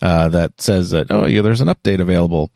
[0.02, 2.50] uh, that says that, oh yeah, there's an update available.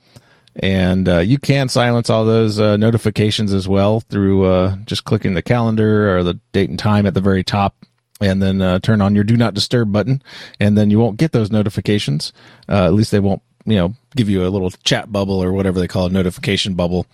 [0.56, 5.34] And uh, you can silence all those uh, notifications as well through uh, just clicking
[5.34, 7.74] the calendar or the date and time at the very top,
[8.20, 10.22] and then uh, turn on your do not disturb button,
[10.60, 12.32] and then you won't get those notifications.
[12.68, 15.80] Uh, at least they won't, you know, give you a little chat bubble or whatever
[15.80, 17.06] they call a notification bubble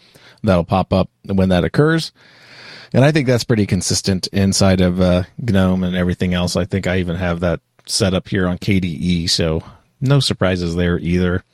[0.43, 2.13] that'll pop up when that occurs.
[2.93, 6.57] And I think that's pretty consistent inside of uh, GNOME and everything else.
[6.57, 9.63] I think I even have that set up here on KDE, so
[10.01, 11.45] no surprises there either.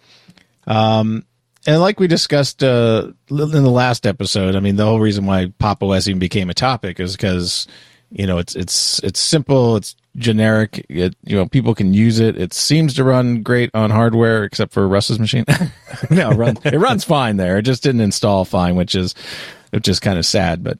[0.67, 1.25] Um,
[1.67, 5.53] and like we discussed uh, in the last episode, I mean, the whole reason why
[5.59, 7.67] Pop OS even became a topic is because
[8.11, 10.85] you know it's it's it's simple, it's generic.
[10.89, 12.37] It, you know, people can use it.
[12.37, 15.45] It seems to run great on hardware, except for Russ's machine.
[16.11, 17.59] no, it, run, it runs fine there.
[17.59, 19.15] It just didn't install fine, which is
[19.71, 20.63] which is kind of sad.
[20.63, 20.79] But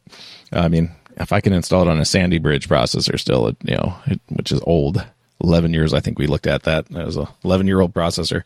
[0.53, 3.75] I mean, if I can install it on a Sandy Bridge processor, still, it, you
[3.77, 5.05] know, it, which is old.
[5.43, 6.87] 11 years, I think we looked at that.
[6.87, 8.45] That was a 11 year old processor.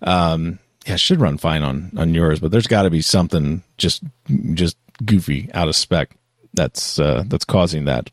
[0.00, 3.62] Um, yeah, it should run fine on on yours, but there's got to be something
[3.76, 4.02] just
[4.54, 6.16] just goofy out of spec
[6.54, 8.10] that's uh, that's causing that.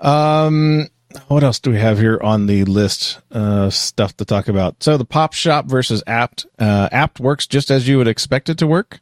[0.00, 0.88] Um,
[1.28, 3.20] what else do we have here on the list?
[3.32, 4.82] Uh, stuff to talk about.
[4.82, 6.46] So the Pop Shop versus Apt.
[6.58, 8.98] Uh, Apt works just as you would expect it to work,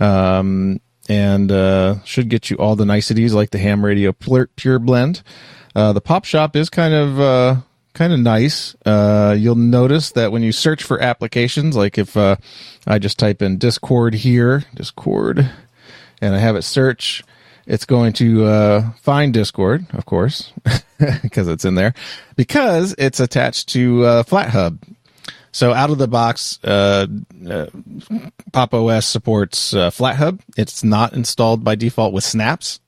[0.00, 5.22] um, and uh, should get you all the niceties like the Ham Radio Pure, Blend.
[5.74, 7.56] Uh, the Pop Shop is kind of uh,
[7.96, 8.76] kind of nice.
[8.84, 12.36] Uh, you'll notice that when you search for applications, like if uh,
[12.86, 15.50] I just type in Discord here, Discord,
[16.20, 17.24] and I have it search,
[17.66, 20.52] it's going to uh, find Discord, of course,
[21.22, 21.94] because it's in there,
[22.36, 24.78] because it's attached to uh, FlatHub.
[25.50, 27.06] So out of the box, uh,
[27.48, 27.66] uh,
[28.52, 30.40] Pop OS supports uh, FlatHub.
[30.58, 32.78] It's not installed by default with snaps.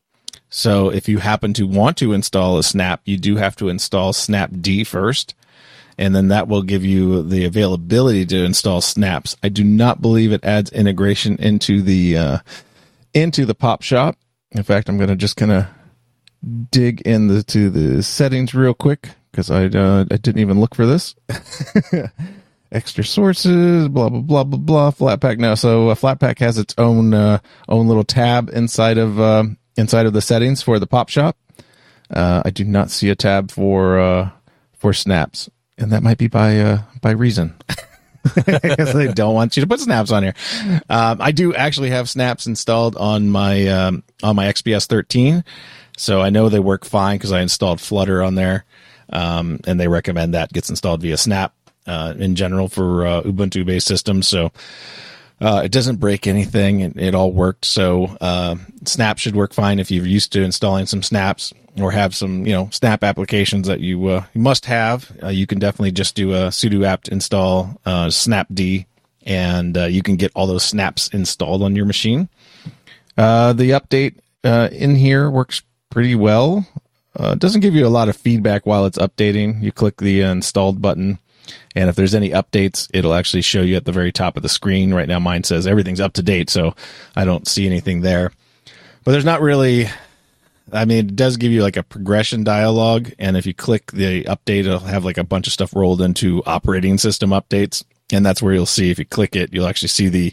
[0.51, 4.13] So if you happen to want to install a snap, you do have to install
[4.13, 5.35] snapd first.
[5.99, 9.37] And then that will give you the availability to install snaps.
[9.43, 12.39] I do not believe it adds integration into the, uh,
[13.13, 14.17] into the pop shop.
[14.53, 15.67] In fact, I'm going to just kind of
[16.71, 21.15] dig into the settings real quick because I, uh, I didn't even look for this.
[22.71, 24.91] Extra sources, blah blah blah blah blah.
[24.91, 29.45] Flatpak now, so uh, Flatpak has its own uh, own little tab inside of uh,
[29.79, 31.39] inside of the settings for the pop shop.
[32.11, 34.31] Uh, I do not see a tab for uh,
[34.77, 37.55] for snaps, and that might be by uh, by reason.
[38.35, 40.35] because they don't want you to put snaps on here.
[40.91, 45.45] Um, I do actually have snaps installed on my um, on my XPS 13,
[45.97, 48.65] so I know they work fine because I installed Flutter on there,
[49.11, 51.55] um, and they recommend that gets installed via Snap
[51.87, 54.27] uh, in general for uh, Ubuntu based systems.
[54.27, 54.51] So
[55.41, 56.81] uh, it doesn't break anything.
[56.81, 57.65] It, it all worked.
[57.65, 62.15] So uh, Snap should work fine if you're used to installing some snaps or have
[62.15, 65.17] some, you know, Snap applications that you, uh, you must have.
[65.23, 68.87] Uh, you can definitely just do a sudo apt install uh, snapd,
[69.23, 72.29] and uh, you can get all those snaps installed on your machine.
[73.17, 74.17] The update
[74.73, 76.67] in here works pretty well.
[77.19, 79.63] It doesn't give you a lot of feedback while it's updating.
[79.63, 81.19] You click the installed button
[81.75, 84.49] and if there's any updates, it'll actually show you at the very top of the
[84.49, 84.95] screen.
[84.95, 86.75] Right now, mine says everything's up to date, so
[87.17, 88.33] I don't see anything there.
[89.05, 89.87] But there's not really,
[90.73, 93.11] I mean, it does give you like a progression dialog.
[93.19, 96.43] And if you click the update, it'll have like a bunch of stuff rolled into
[96.45, 97.85] operating system updates.
[98.13, 100.33] And that's where you'll see if you click it, you'll actually see the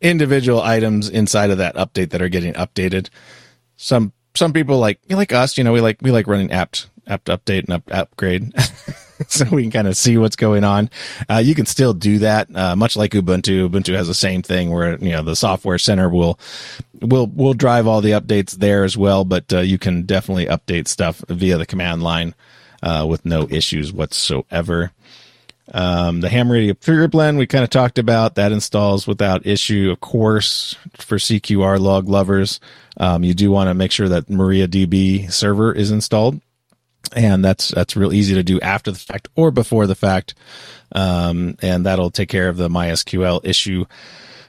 [0.00, 3.10] individual items inside of that update that are getting updated.
[3.76, 7.26] Some some people like like us, you know, we like we like running apt apt
[7.26, 8.52] update and up, upgrade.
[9.28, 10.90] so we can kind of see what's going on.
[11.28, 13.68] Uh, you can still do that, uh, much like Ubuntu.
[13.68, 16.38] Ubuntu has the same thing where you know the software center will
[17.00, 20.88] will will drive all the updates there as well, but uh, you can definitely update
[20.88, 22.34] stuff via the command line
[22.82, 24.92] uh, with no issues whatsoever.
[25.74, 29.90] Um, the ham radio Pure Blend we kind of talked about that installs without issue.
[29.90, 32.60] Of course, for CQRLOG lovers,
[32.96, 36.40] um, you do want to make sure that MariaDB server is installed
[37.14, 40.34] and that's that's real easy to do after the fact or before the fact.
[40.94, 43.86] Um, and that'll take care of the mysql issue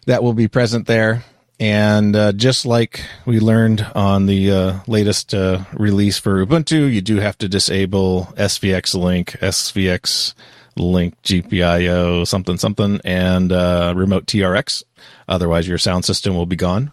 [0.06, 1.24] that will be present there.
[1.60, 7.00] And uh, just like we learned on the uh, latest uh, release for ubuntu you
[7.00, 10.34] do have to disable svx link svx
[10.76, 14.84] link gpio something something and uh, remote trx
[15.30, 16.92] otherwise your sound system will be gone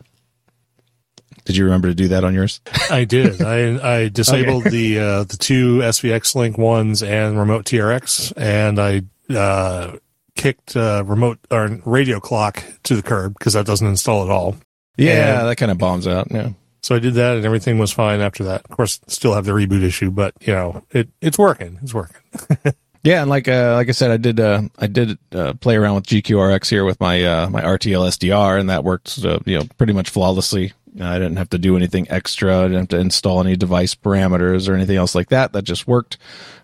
[1.45, 2.61] did you remember to do that on yours?
[2.91, 3.43] I did.
[3.43, 4.71] I I disabled okay.
[4.71, 9.03] the uh, the two SVX Link ones and remote TRX, and I
[9.35, 9.97] uh,
[10.35, 14.57] kicked uh, remote or radio clock to the curb because that doesn't install at all.
[14.97, 16.29] Yeah, and that kind of bombs out.
[16.31, 16.51] Yeah.
[16.83, 18.63] So I did that, and everything was fine after that.
[18.65, 21.79] Of course, still have the reboot issue, but you know, it it's working.
[21.83, 22.23] It's working.
[23.03, 25.97] yeah, and like uh, like I said, I did uh, I did uh, play around
[25.97, 29.67] with GQRX here with my uh, my RTL SDR, and that worked uh, you know
[29.77, 30.73] pretty much flawlessly.
[31.01, 32.61] I didn't have to do anything extra.
[32.61, 35.53] I didn't have to install any device parameters or anything else like that.
[35.53, 36.19] That just worked.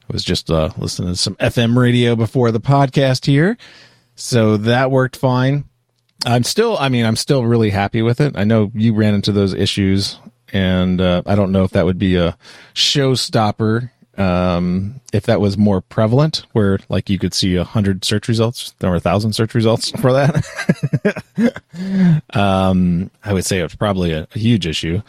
[0.09, 3.57] I was just uh, listening to some FM radio before the podcast here.
[4.15, 5.65] So that worked fine.
[6.25, 8.37] I'm still, I mean, I'm still really happy with it.
[8.37, 10.19] I know you ran into those issues,
[10.53, 12.37] and uh, I don't know if that would be a
[12.75, 18.29] showstopper um, if that was more prevalent, where like you could see a hundred search
[18.29, 21.63] results or a thousand search results for that,
[22.35, 25.03] um, I would say it's probably a, a, huge issue.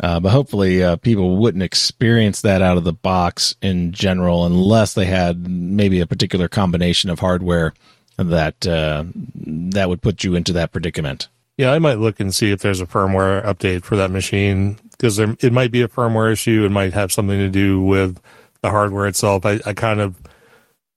[0.00, 4.94] Uh, but hopefully, uh, people wouldn't experience that out of the box in general, unless
[4.94, 7.74] they had maybe a particular combination of hardware
[8.16, 11.28] that uh, that would put you into that predicament.
[11.56, 15.18] Yeah, I might look and see if there's a firmware update for that machine because
[15.18, 16.64] it might be a firmware issue.
[16.64, 18.20] It might have something to do with
[18.62, 19.46] the hardware itself.
[19.46, 20.20] I, I kind of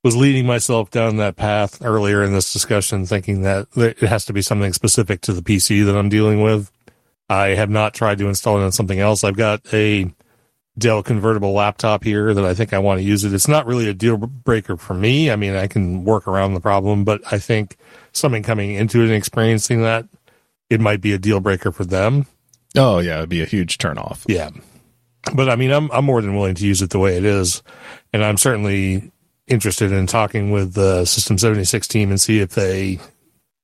[0.04, 4.34] was leading myself down that path earlier in this discussion, thinking that it has to
[4.34, 6.72] be something specific to the PC that I'm dealing with.
[7.30, 9.24] I have not tried to install it on something else.
[9.24, 10.12] I've got a
[10.78, 13.34] Dell convertible laptop here that I think I want to use it.
[13.34, 15.30] It's not really a deal breaker for me.
[15.30, 17.76] I mean, I can work around the problem, but I think
[18.14, 20.06] something coming into it and experiencing that,
[20.70, 22.26] it might be a deal breaker for them.
[22.78, 24.24] Oh yeah, it'd be a huge turnoff.
[24.28, 24.50] Yeah
[25.34, 27.64] but I mean, I'm I'm more than willing to use it the way it is,
[28.14, 29.12] and I'm certainly
[29.48, 33.00] interested in talking with the System 76 team and see if they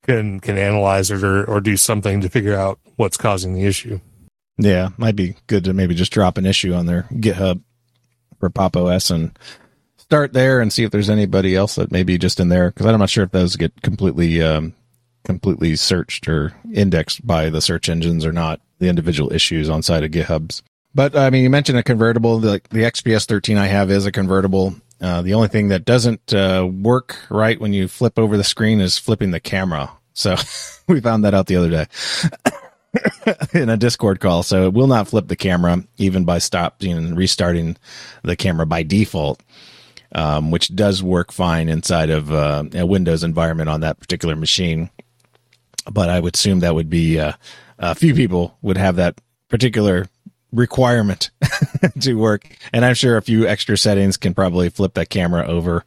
[0.04, 4.00] can can analyze it or or do something to figure out what's causing the issue.
[4.58, 7.62] Yeah, might be good to maybe just drop an issue on their GitHub
[8.40, 9.36] for Pop OS and
[9.96, 12.86] start there and see if there's anybody else that may be just in there because
[12.86, 14.74] I'm not sure if those get completely um,
[15.24, 18.60] completely searched or indexed by the search engines or not.
[18.78, 20.62] The individual issues on side of GitHub's.
[20.98, 22.40] But I mean, you mentioned a convertible.
[22.40, 24.74] The, the XPS 13 I have is a convertible.
[25.00, 28.80] Uh, the only thing that doesn't uh, work right when you flip over the screen
[28.80, 29.92] is flipping the camera.
[30.12, 30.34] So
[30.88, 31.86] we found that out the other day
[33.60, 34.42] in a Discord call.
[34.42, 37.76] So it will not flip the camera even by stopping and restarting
[38.24, 39.40] the camera by default,
[40.16, 44.90] um, which does work fine inside of uh, a Windows environment on that particular machine.
[45.88, 47.34] But I would assume that would be uh,
[47.78, 50.08] a few people would have that particular
[50.52, 51.30] requirement
[52.00, 52.46] to work.
[52.72, 55.84] And I'm sure a few extra settings can probably flip that camera over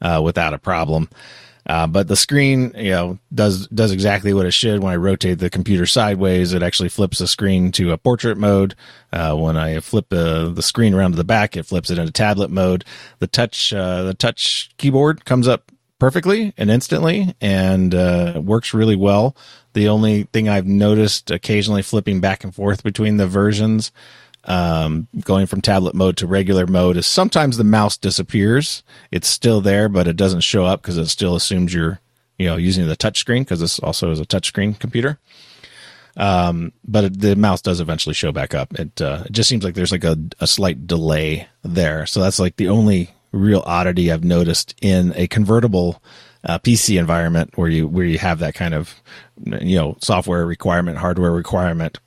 [0.00, 1.08] uh, without a problem.
[1.66, 4.82] Uh, but the screen, you know, does does exactly what it should.
[4.82, 8.74] When I rotate the computer sideways, it actually flips the screen to a portrait mode.
[9.12, 12.12] Uh, when I flip the the screen around to the back, it flips it into
[12.12, 12.84] tablet mode.
[13.18, 18.96] The touch uh, the touch keyboard comes up perfectly and instantly, and uh, works really
[18.96, 19.36] well.
[19.72, 23.90] The only thing I've noticed occasionally flipping back and forth between the versions
[24.46, 28.82] um, going from tablet mode to regular mode is sometimes the mouse disappears.
[29.10, 32.00] It's still there, but it doesn't show up because it still assumes you're,
[32.38, 35.18] you know, using the touch screen because this also is a touchscreen computer.
[36.16, 38.78] Um, but the mouse does eventually show back up.
[38.78, 42.06] It, uh, it just seems like there's like a, a slight delay there.
[42.06, 46.02] So that's like the only real oddity I've noticed in a convertible
[46.44, 48.94] uh, PC environment where you where you have that kind of
[49.44, 51.98] you know software requirement, hardware requirement.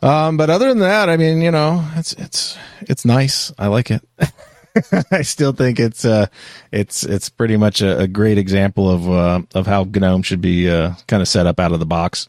[0.00, 3.52] Um, but other than that, I mean, you know, it's it's it's nice.
[3.58, 4.02] I like it.
[5.10, 6.26] I still think it's uh
[6.70, 10.70] it's it's pretty much a, a great example of uh, of how GNOME should be
[10.70, 12.28] uh, kind of set up out of the box.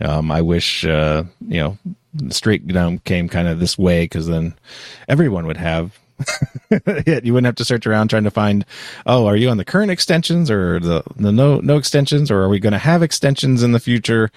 [0.00, 1.78] Um, I wish uh, you know
[2.30, 4.54] straight GNOME came kind of this way because then
[5.08, 5.98] everyone would have
[6.70, 7.24] it.
[7.24, 8.64] You wouldn't have to search around trying to find,
[9.06, 12.48] oh, are you on the current extensions or the the no no extensions, or are
[12.48, 14.30] we going to have extensions in the future?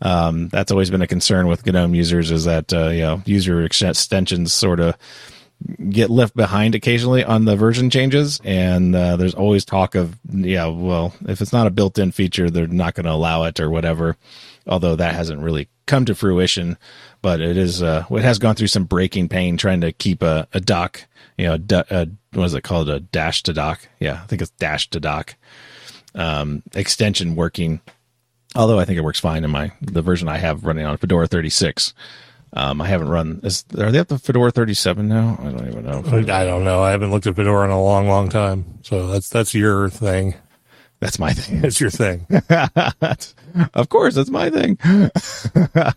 [0.00, 3.62] Um, that's always been a concern with GNOME users is that, uh, you know, user
[3.62, 4.96] extensions sort of
[5.90, 8.40] get left behind occasionally on the version changes.
[8.44, 12.48] And, uh, there's always talk of, yeah, well, if it's not a built in feature,
[12.48, 14.16] they're not going to allow it or whatever.
[14.68, 16.76] Although that hasn't really come to fruition,
[17.22, 20.46] but it is, uh, it has gone through some breaking pain trying to keep a,
[20.52, 21.06] a dock,
[21.38, 22.90] you know, a, a, what is it called?
[22.90, 23.80] A dash to dock.
[24.00, 24.20] Yeah.
[24.22, 25.36] I think it's dash to dock,
[26.14, 27.80] um, extension working
[28.54, 31.26] Although I think it works fine in my the version I have running on Fedora
[31.26, 31.94] 36.
[32.54, 33.40] Um, I haven't run.
[33.42, 35.38] Is, are they up to Fedora 37 now?
[35.38, 36.02] I don't even know.
[36.34, 36.82] I don't know.
[36.82, 38.78] I haven't looked at Fedora in a long, long time.
[38.82, 40.34] So that's that's your thing.
[40.98, 41.62] That's my thing.
[41.62, 42.26] It's your thing.
[43.74, 44.78] of course, it's my thing.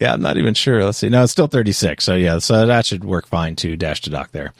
[0.00, 0.84] yeah, I'm not even sure.
[0.84, 1.08] Let's see.
[1.08, 2.04] No, it's still 36.
[2.04, 3.76] So yeah, so that should work fine too.
[3.76, 4.52] Dash to dock there.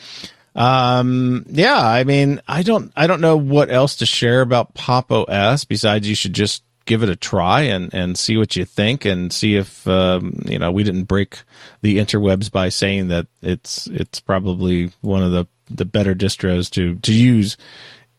[0.55, 5.13] Um, yeah, I mean, I don't, I don't know what else to share about Pop
[5.13, 9.05] OS besides you should just give it a try and, and see what you think
[9.05, 11.43] and see if um, you know we didn't break
[11.83, 16.97] the interwebs by saying that it's it's probably one of the the better distros to
[16.97, 17.57] to use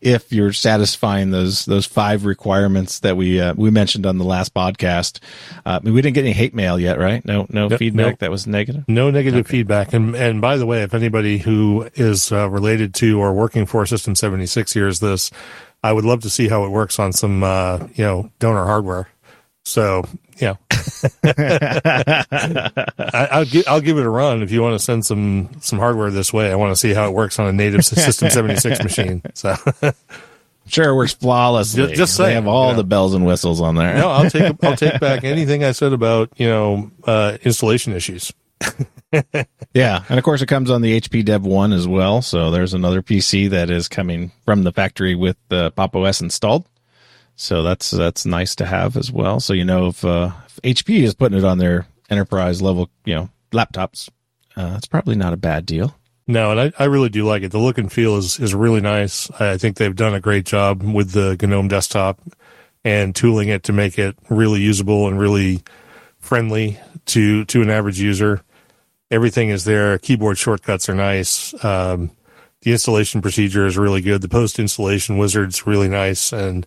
[0.02, 4.52] if you're satisfying those those five requirements that we uh, we mentioned on the last
[4.52, 5.20] podcast.
[5.64, 7.24] Uh, we didn't get any hate mail yet, right?
[7.24, 8.84] No, no, no feedback no, that was negative.
[8.88, 9.50] No negative okay.
[9.50, 9.92] feedback.
[9.92, 13.86] And and by the way, if anybody who is uh, related to or working for
[13.86, 15.30] System seventy six hears this,
[15.84, 19.08] I would love to see how it works on some, uh, you know, donor hardware.
[19.64, 20.04] So,
[20.38, 20.54] yeah,
[21.24, 25.78] I, will give, I'll give it a run if you want to send some, some
[25.78, 26.50] hardware this way.
[26.50, 29.22] I want to see how it works on a native System 76 machine.
[29.34, 29.54] So,
[30.66, 31.84] sure, it works flawlessly.
[31.84, 33.94] Just, just saying, they have all you know, the bells and whistles on there.
[33.94, 38.32] no, I'll take, I'll take back anything I said about, you know, uh, installation issues.
[39.74, 42.20] yeah, and of course it comes on the HP Dev One as well.
[42.20, 46.66] So there's another PC that is coming from the factory with the Pop OS installed.
[47.36, 49.40] So that's that's nice to have as well.
[49.40, 53.14] So you know if, uh, if HP is putting it on their enterprise level, you
[53.14, 54.08] know, laptops,
[54.56, 55.96] uh, it's probably not a bad deal.
[56.28, 57.50] No, and I, I really do like it.
[57.50, 59.30] The look and feel is is really nice.
[59.40, 62.20] I think they've done a great job with the GNOME desktop
[62.84, 65.62] and tooling it to make it really usable and really
[66.18, 68.42] friendly to to an average user
[69.12, 69.98] everything is there.
[69.98, 71.54] Keyboard shortcuts are nice.
[71.62, 72.10] Um,
[72.62, 74.22] the installation procedure is really good.
[74.22, 76.66] The post installation wizard's really nice, and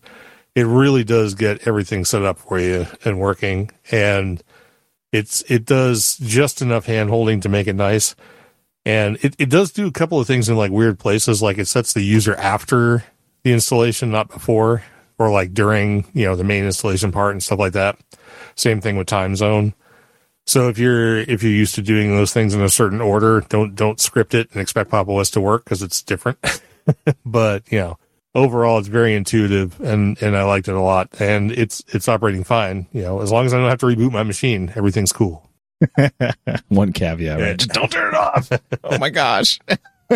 [0.56, 3.70] it really does get everything set up for you and working.
[3.92, 4.42] And
[5.12, 8.16] it's it does just enough hand holding to make it nice.
[8.86, 11.68] And it, it does do a couple of things in like weird places, like it
[11.68, 13.04] sets the user after
[13.44, 14.84] the installation, not before,
[15.18, 17.98] or like during, you know, the main installation part and stuff like that.
[18.56, 19.74] Same thing with time zone.
[20.46, 23.76] So if you're if you're used to doing those things in a certain order, don't
[23.76, 26.38] don't script it and expect Pop OS to work because it's different.
[27.26, 27.98] but you know,
[28.36, 32.44] overall it's very intuitive and and I liked it a lot and it's it's operating
[32.44, 32.88] fine.
[32.92, 35.50] You know, as long as I don't have to reboot my machine, everything's cool.
[36.68, 37.46] One caveat, Yeah.
[37.46, 37.58] right?
[37.58, 38.50] Just don't turn it off.
[38.84, 39.60] oh my gosh.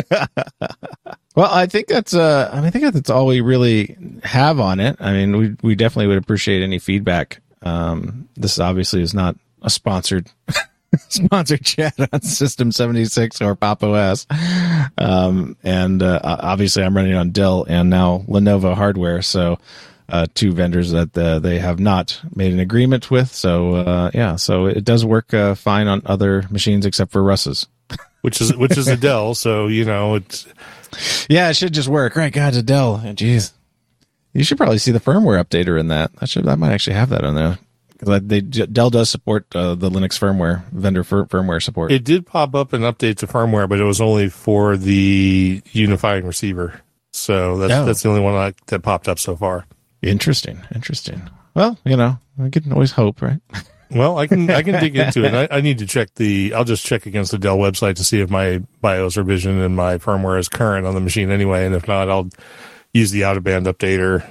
[1.35, 4.79] well, I think that's uh, I, mean, I think that's all we really have on
[4.79, 4.97] it.
[4.99, 7.41] I mean, we we definitely would appreciate any feedback.
[7.61, 10.29] Um, this obviously is not a sponsored
[11.09, 14.25] sponsored chat on System seventy six or Pop OS.
[14.97, 19.59] Um, and uh, obviously, I'm running on Dell and now Lenovo hardware, so.
[20.11, 23.31] Uh, two vendors that uh, they have not made an agreement with.
[23.31, 27.67] So uh, yeah, so it does work uh, fine on other machines except for Russ's.
[28.21, 30.47] Which is which is a Dell, so you know it's
[31.29, 32.15] Yeah, it should just work.
[32.15, 32.97] Right, God, it's a Dell.
[33.05, 33.51] Jeez,
[34.33, 36.09] you should probably see the firmware updater in that.
[36.19, 36.45] I should.
[36.45, 37.59] that might actually have that on there
[37.99, 41.91] because they Dell does support uh, the Linux firmware vendor fir- firmware support.
[41.91, 46.25] it did pop up an update to firmware, but it was only for the unifying
[46.25, 46.81] receiver.
[47.11, 47.85] So that's Oh.
[47.85, 49.65] that's the only one that, that popped up so far.
[50.01, 51.21] interesting, interesting.
[51.55, 53.41] Well, you know, I can always hope, right?
[53.91, 55.33] Well, I can I can dig into it.
[55.33, 56.53] I, I need to check the.
[56.53, 59.97] I'll just check against the Dell website to see if my BIOS revision and my
[59.97, 61.65] firmware is current on the machine anyway.
[61.65, 62.29] And if not, I'll
[62.93, 64.23] use the out of band updater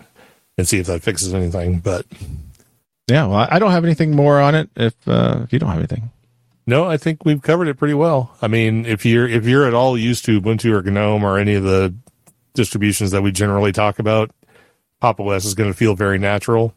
[0.56, 1.80] and see if that fixes anything.
[1.80, 2.06] But
[3.08, 3.26] Yeah.
[3.26, 4.70] Well, I don't have anything more on it.
[4.76, 6.10] If uh, if you don't have anything,
[6.66, 8.36] no, I think we've covered it pretty well.
[8.42, 11.54] I mean, if you're if you're at all used to Ubuntu or GNOME or any
[11.54, 11.94] of the
[12.54, 14.30] distributions that we generally talk about,
[15.00, 16.74] Pop OS is going to feel very natural.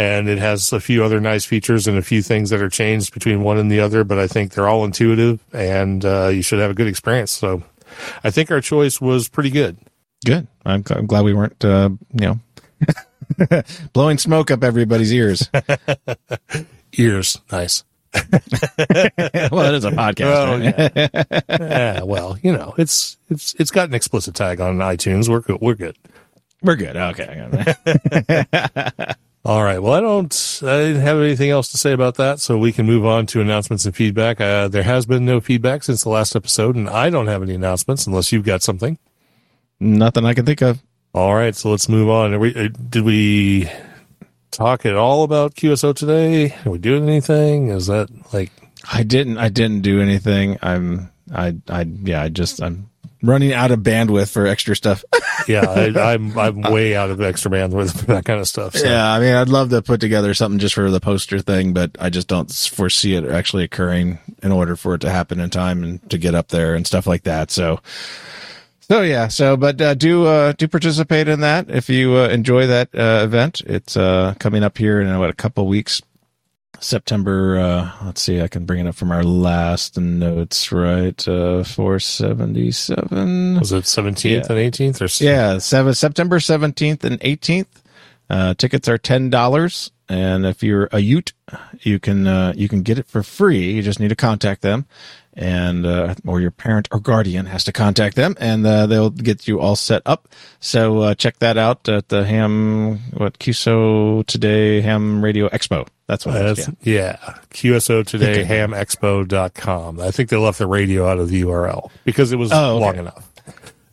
[0.00, 3.12] And it has a few other nice features and a few things that are changed
[3.12, 6.60] between one and the other, but I think they're all intuitive and uh, you should
[6.60, 7.32] have a good experience.
[7.32, 7.64] So
[8.22, 9.76] I think our choice was pretty good.
[10.24, 10.46] good.
[10.64, 12.40] I'm, I'm glad we weren't, uh, you know,
[13.92, 15.50] blowing smoke up everybody's ears.
[16.96, 17.84] Ears, nice.
[18.14, 18.24] well,
[19.66, 20.24] it is a podcast.
[20.24, 21.60] Oh, right?
[21.60, 25.28] yeah, well, you know, it's it's it's got an explicit tag on iTunes.
[25.28, 25.60] We're good.
[25.60, 25.96] We're good.
[26.62, 26.96] We're good.
[26.96, 28.44] Okay.
[29.44, 29.80] All right.
[29.80, 30.60] Well, I don't.
[30.62, 33.40] I didn't have anything else to say about that, so we can move on to
[33.40, 34.40] announcements and feedback.
[34.40, 37.54] Uh, there has been no feedback since the last episode, and I don't have any
[37.54, 38.98] announcements unless you've got something.
[39.78, 40.82] Nothing I can think of.
[41.14, 41.54] All right.
[41.54, 42.34] So let's move on.
[42.34, 43.70] Are we, uh, did we
[44.50, 46.54] talk at all about QSO today?
[46.64, 47.68] Are we doing anything?
[47.68, 48.50] Is that like
[48.92, 49.38] I didn't.
[49.38, 50.58] I didn't do anything.
[50.62, 51.10] I'm.
[51.32, 51.56] I.
[51.68, 51.82] I.
[51.82, 52.22] Yeah.
[52.22, 52.62] I just.
[52.62, 52.90] I'm
[53.22, 55.04] running out of bandwidth for extra stuff.
[55.48, 55.68] yeah?
[55.68, 58.76] I, I'm I'm way out of extra bandwidth for that kind of stuff.
[58.76, 58.86] So.
[58.86, 59.10] Yeah.
[59.10, 62.10] I mean, I'd love to put together something just for the poster thing, but I
[62.10, 66.10] just don't foresee it actually occurring in order for it to happen in time and
[66.10, 67.50] to get up there and stuff like that.
[67.50, 67.80] So.
[68.90, 72.66] So yeah, so but uh, do uh, do participate in that if you uh, enjoy
[72.68, 73.60] that uh, event.
[73.66, 76.00] It's uh, coming up here in what a couple weeks.
[76.80, 77.58] September.
[77.58, 80.70] Uh, let's see, I can bring it up from our last notes.
[80.72, 83.58] Right, uh, four seventy seven.
[83.58, 84.36] Was it 17th Yeah.
[84.56, 87.66] and 18th or Yeah, seven, September 17th and 18th.
[88.30, 89.90] Uh, tickets are $10.
[90.08, 91.32] And if you're a Ute,
[91.80, 93.72] you can, uh, you can get it for free.
[93.72, 94.86] You just need to contact them
[95.34, 99.46] and, uh, or your parent or guardian has to contact them and, uh, they'll get
[99.46, 100.26] you all set up.
[100.60, 105.86] So, uh, check that out at the Ham, what, QSO Today Ham Radio Expo.
[106.06, 106.66] That's what it is.
[106.66, 107.16] That's, yeah.
[107.50, 108.44] QSO today, Okay.
[108.46, 110.00] hamexpo.com.
[110.00, 112.84] I think they left the radio out of the URL because it was Oh, okay.
[112.86, 113.32] long enough.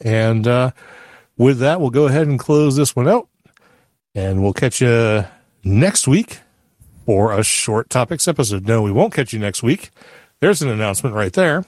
[0.02, 0.72] And uh,
[1.44, 3.28] with that, we'll go ahead and close this one out.
[4.16, 5.26] And we'll catch you
[5.64, 6.40] next week
[7.06, 8.68] for a short topics episode.
[8.68, 9.92] No, we won't catch you next week.
[10.40, 11.66] There's an announcement right there.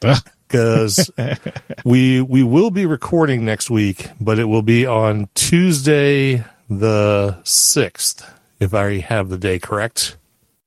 [0.00, 1.10] Because
[1.84, 8.28] we we will be recording next week, but it will be on Tuesday the sixth,
[8.60, 10.16] if I have the day correct.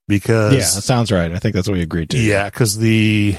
[0.07, 1.31] Because Yeah, that sounds right.
[1.31, 2.19] I think that's what we agreed to.
[2.19, 3.37] yeah, because the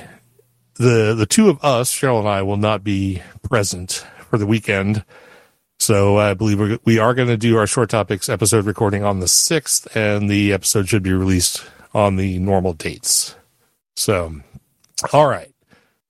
[0.77, 5.05] the the two of us, Cheryl and I, will not be present for the weekend.
[5.79, 9.21] So I believe we're, we are going to do our short topics episode recording on
[9.21, 11.63] the 6th, and the episode should be released
[11.93, 13.37] on the normal dates.
[13.95, 14.37] So,
[15.13, 15.55] all right.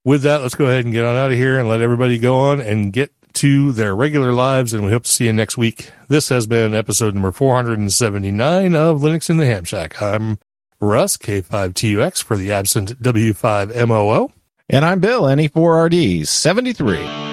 [0.05, 2.37] With that, let's go ahead and get on out of here and let everybody go
[2.37, 4.73] on and get to their regular lives.
[4.73, 5.91] And we hope to see you next week.
[6.07, 10.01] This has been episode number 479 of Linux in the Ham Shack.
[10.01, 10.39] I'm
[10.81, 14.31] Russ, K5TUX for the absent W5MOO.
[14.71, 17.32] And I'm Bill, NE4RD73.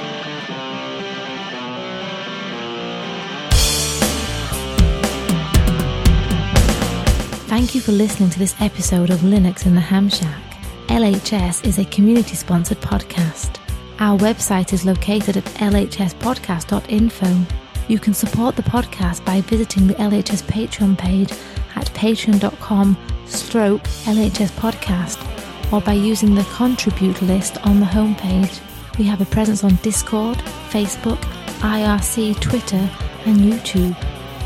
[7.60, 10.42] Thank you for listening to this episode of Linux in the Ham Shack.
[10.88, 13.58] LHS is a community sponsored podcast.
[14.00, 17.46] Our website is located at lhspodcast.info.
[17.90, 21.34] You can support the podcast by visiting the LHS Patreon page
[21.76, 28.62] at patreon.com stroke LHS podcast or by using the contribute list on the homepage.
[28.98, 30.38] We have a presence on Discord,
[30.70, 31.20] Facebook,
[31.60, 32.90] IRC, Twitter,
[33.26, 33.98] and YouTube.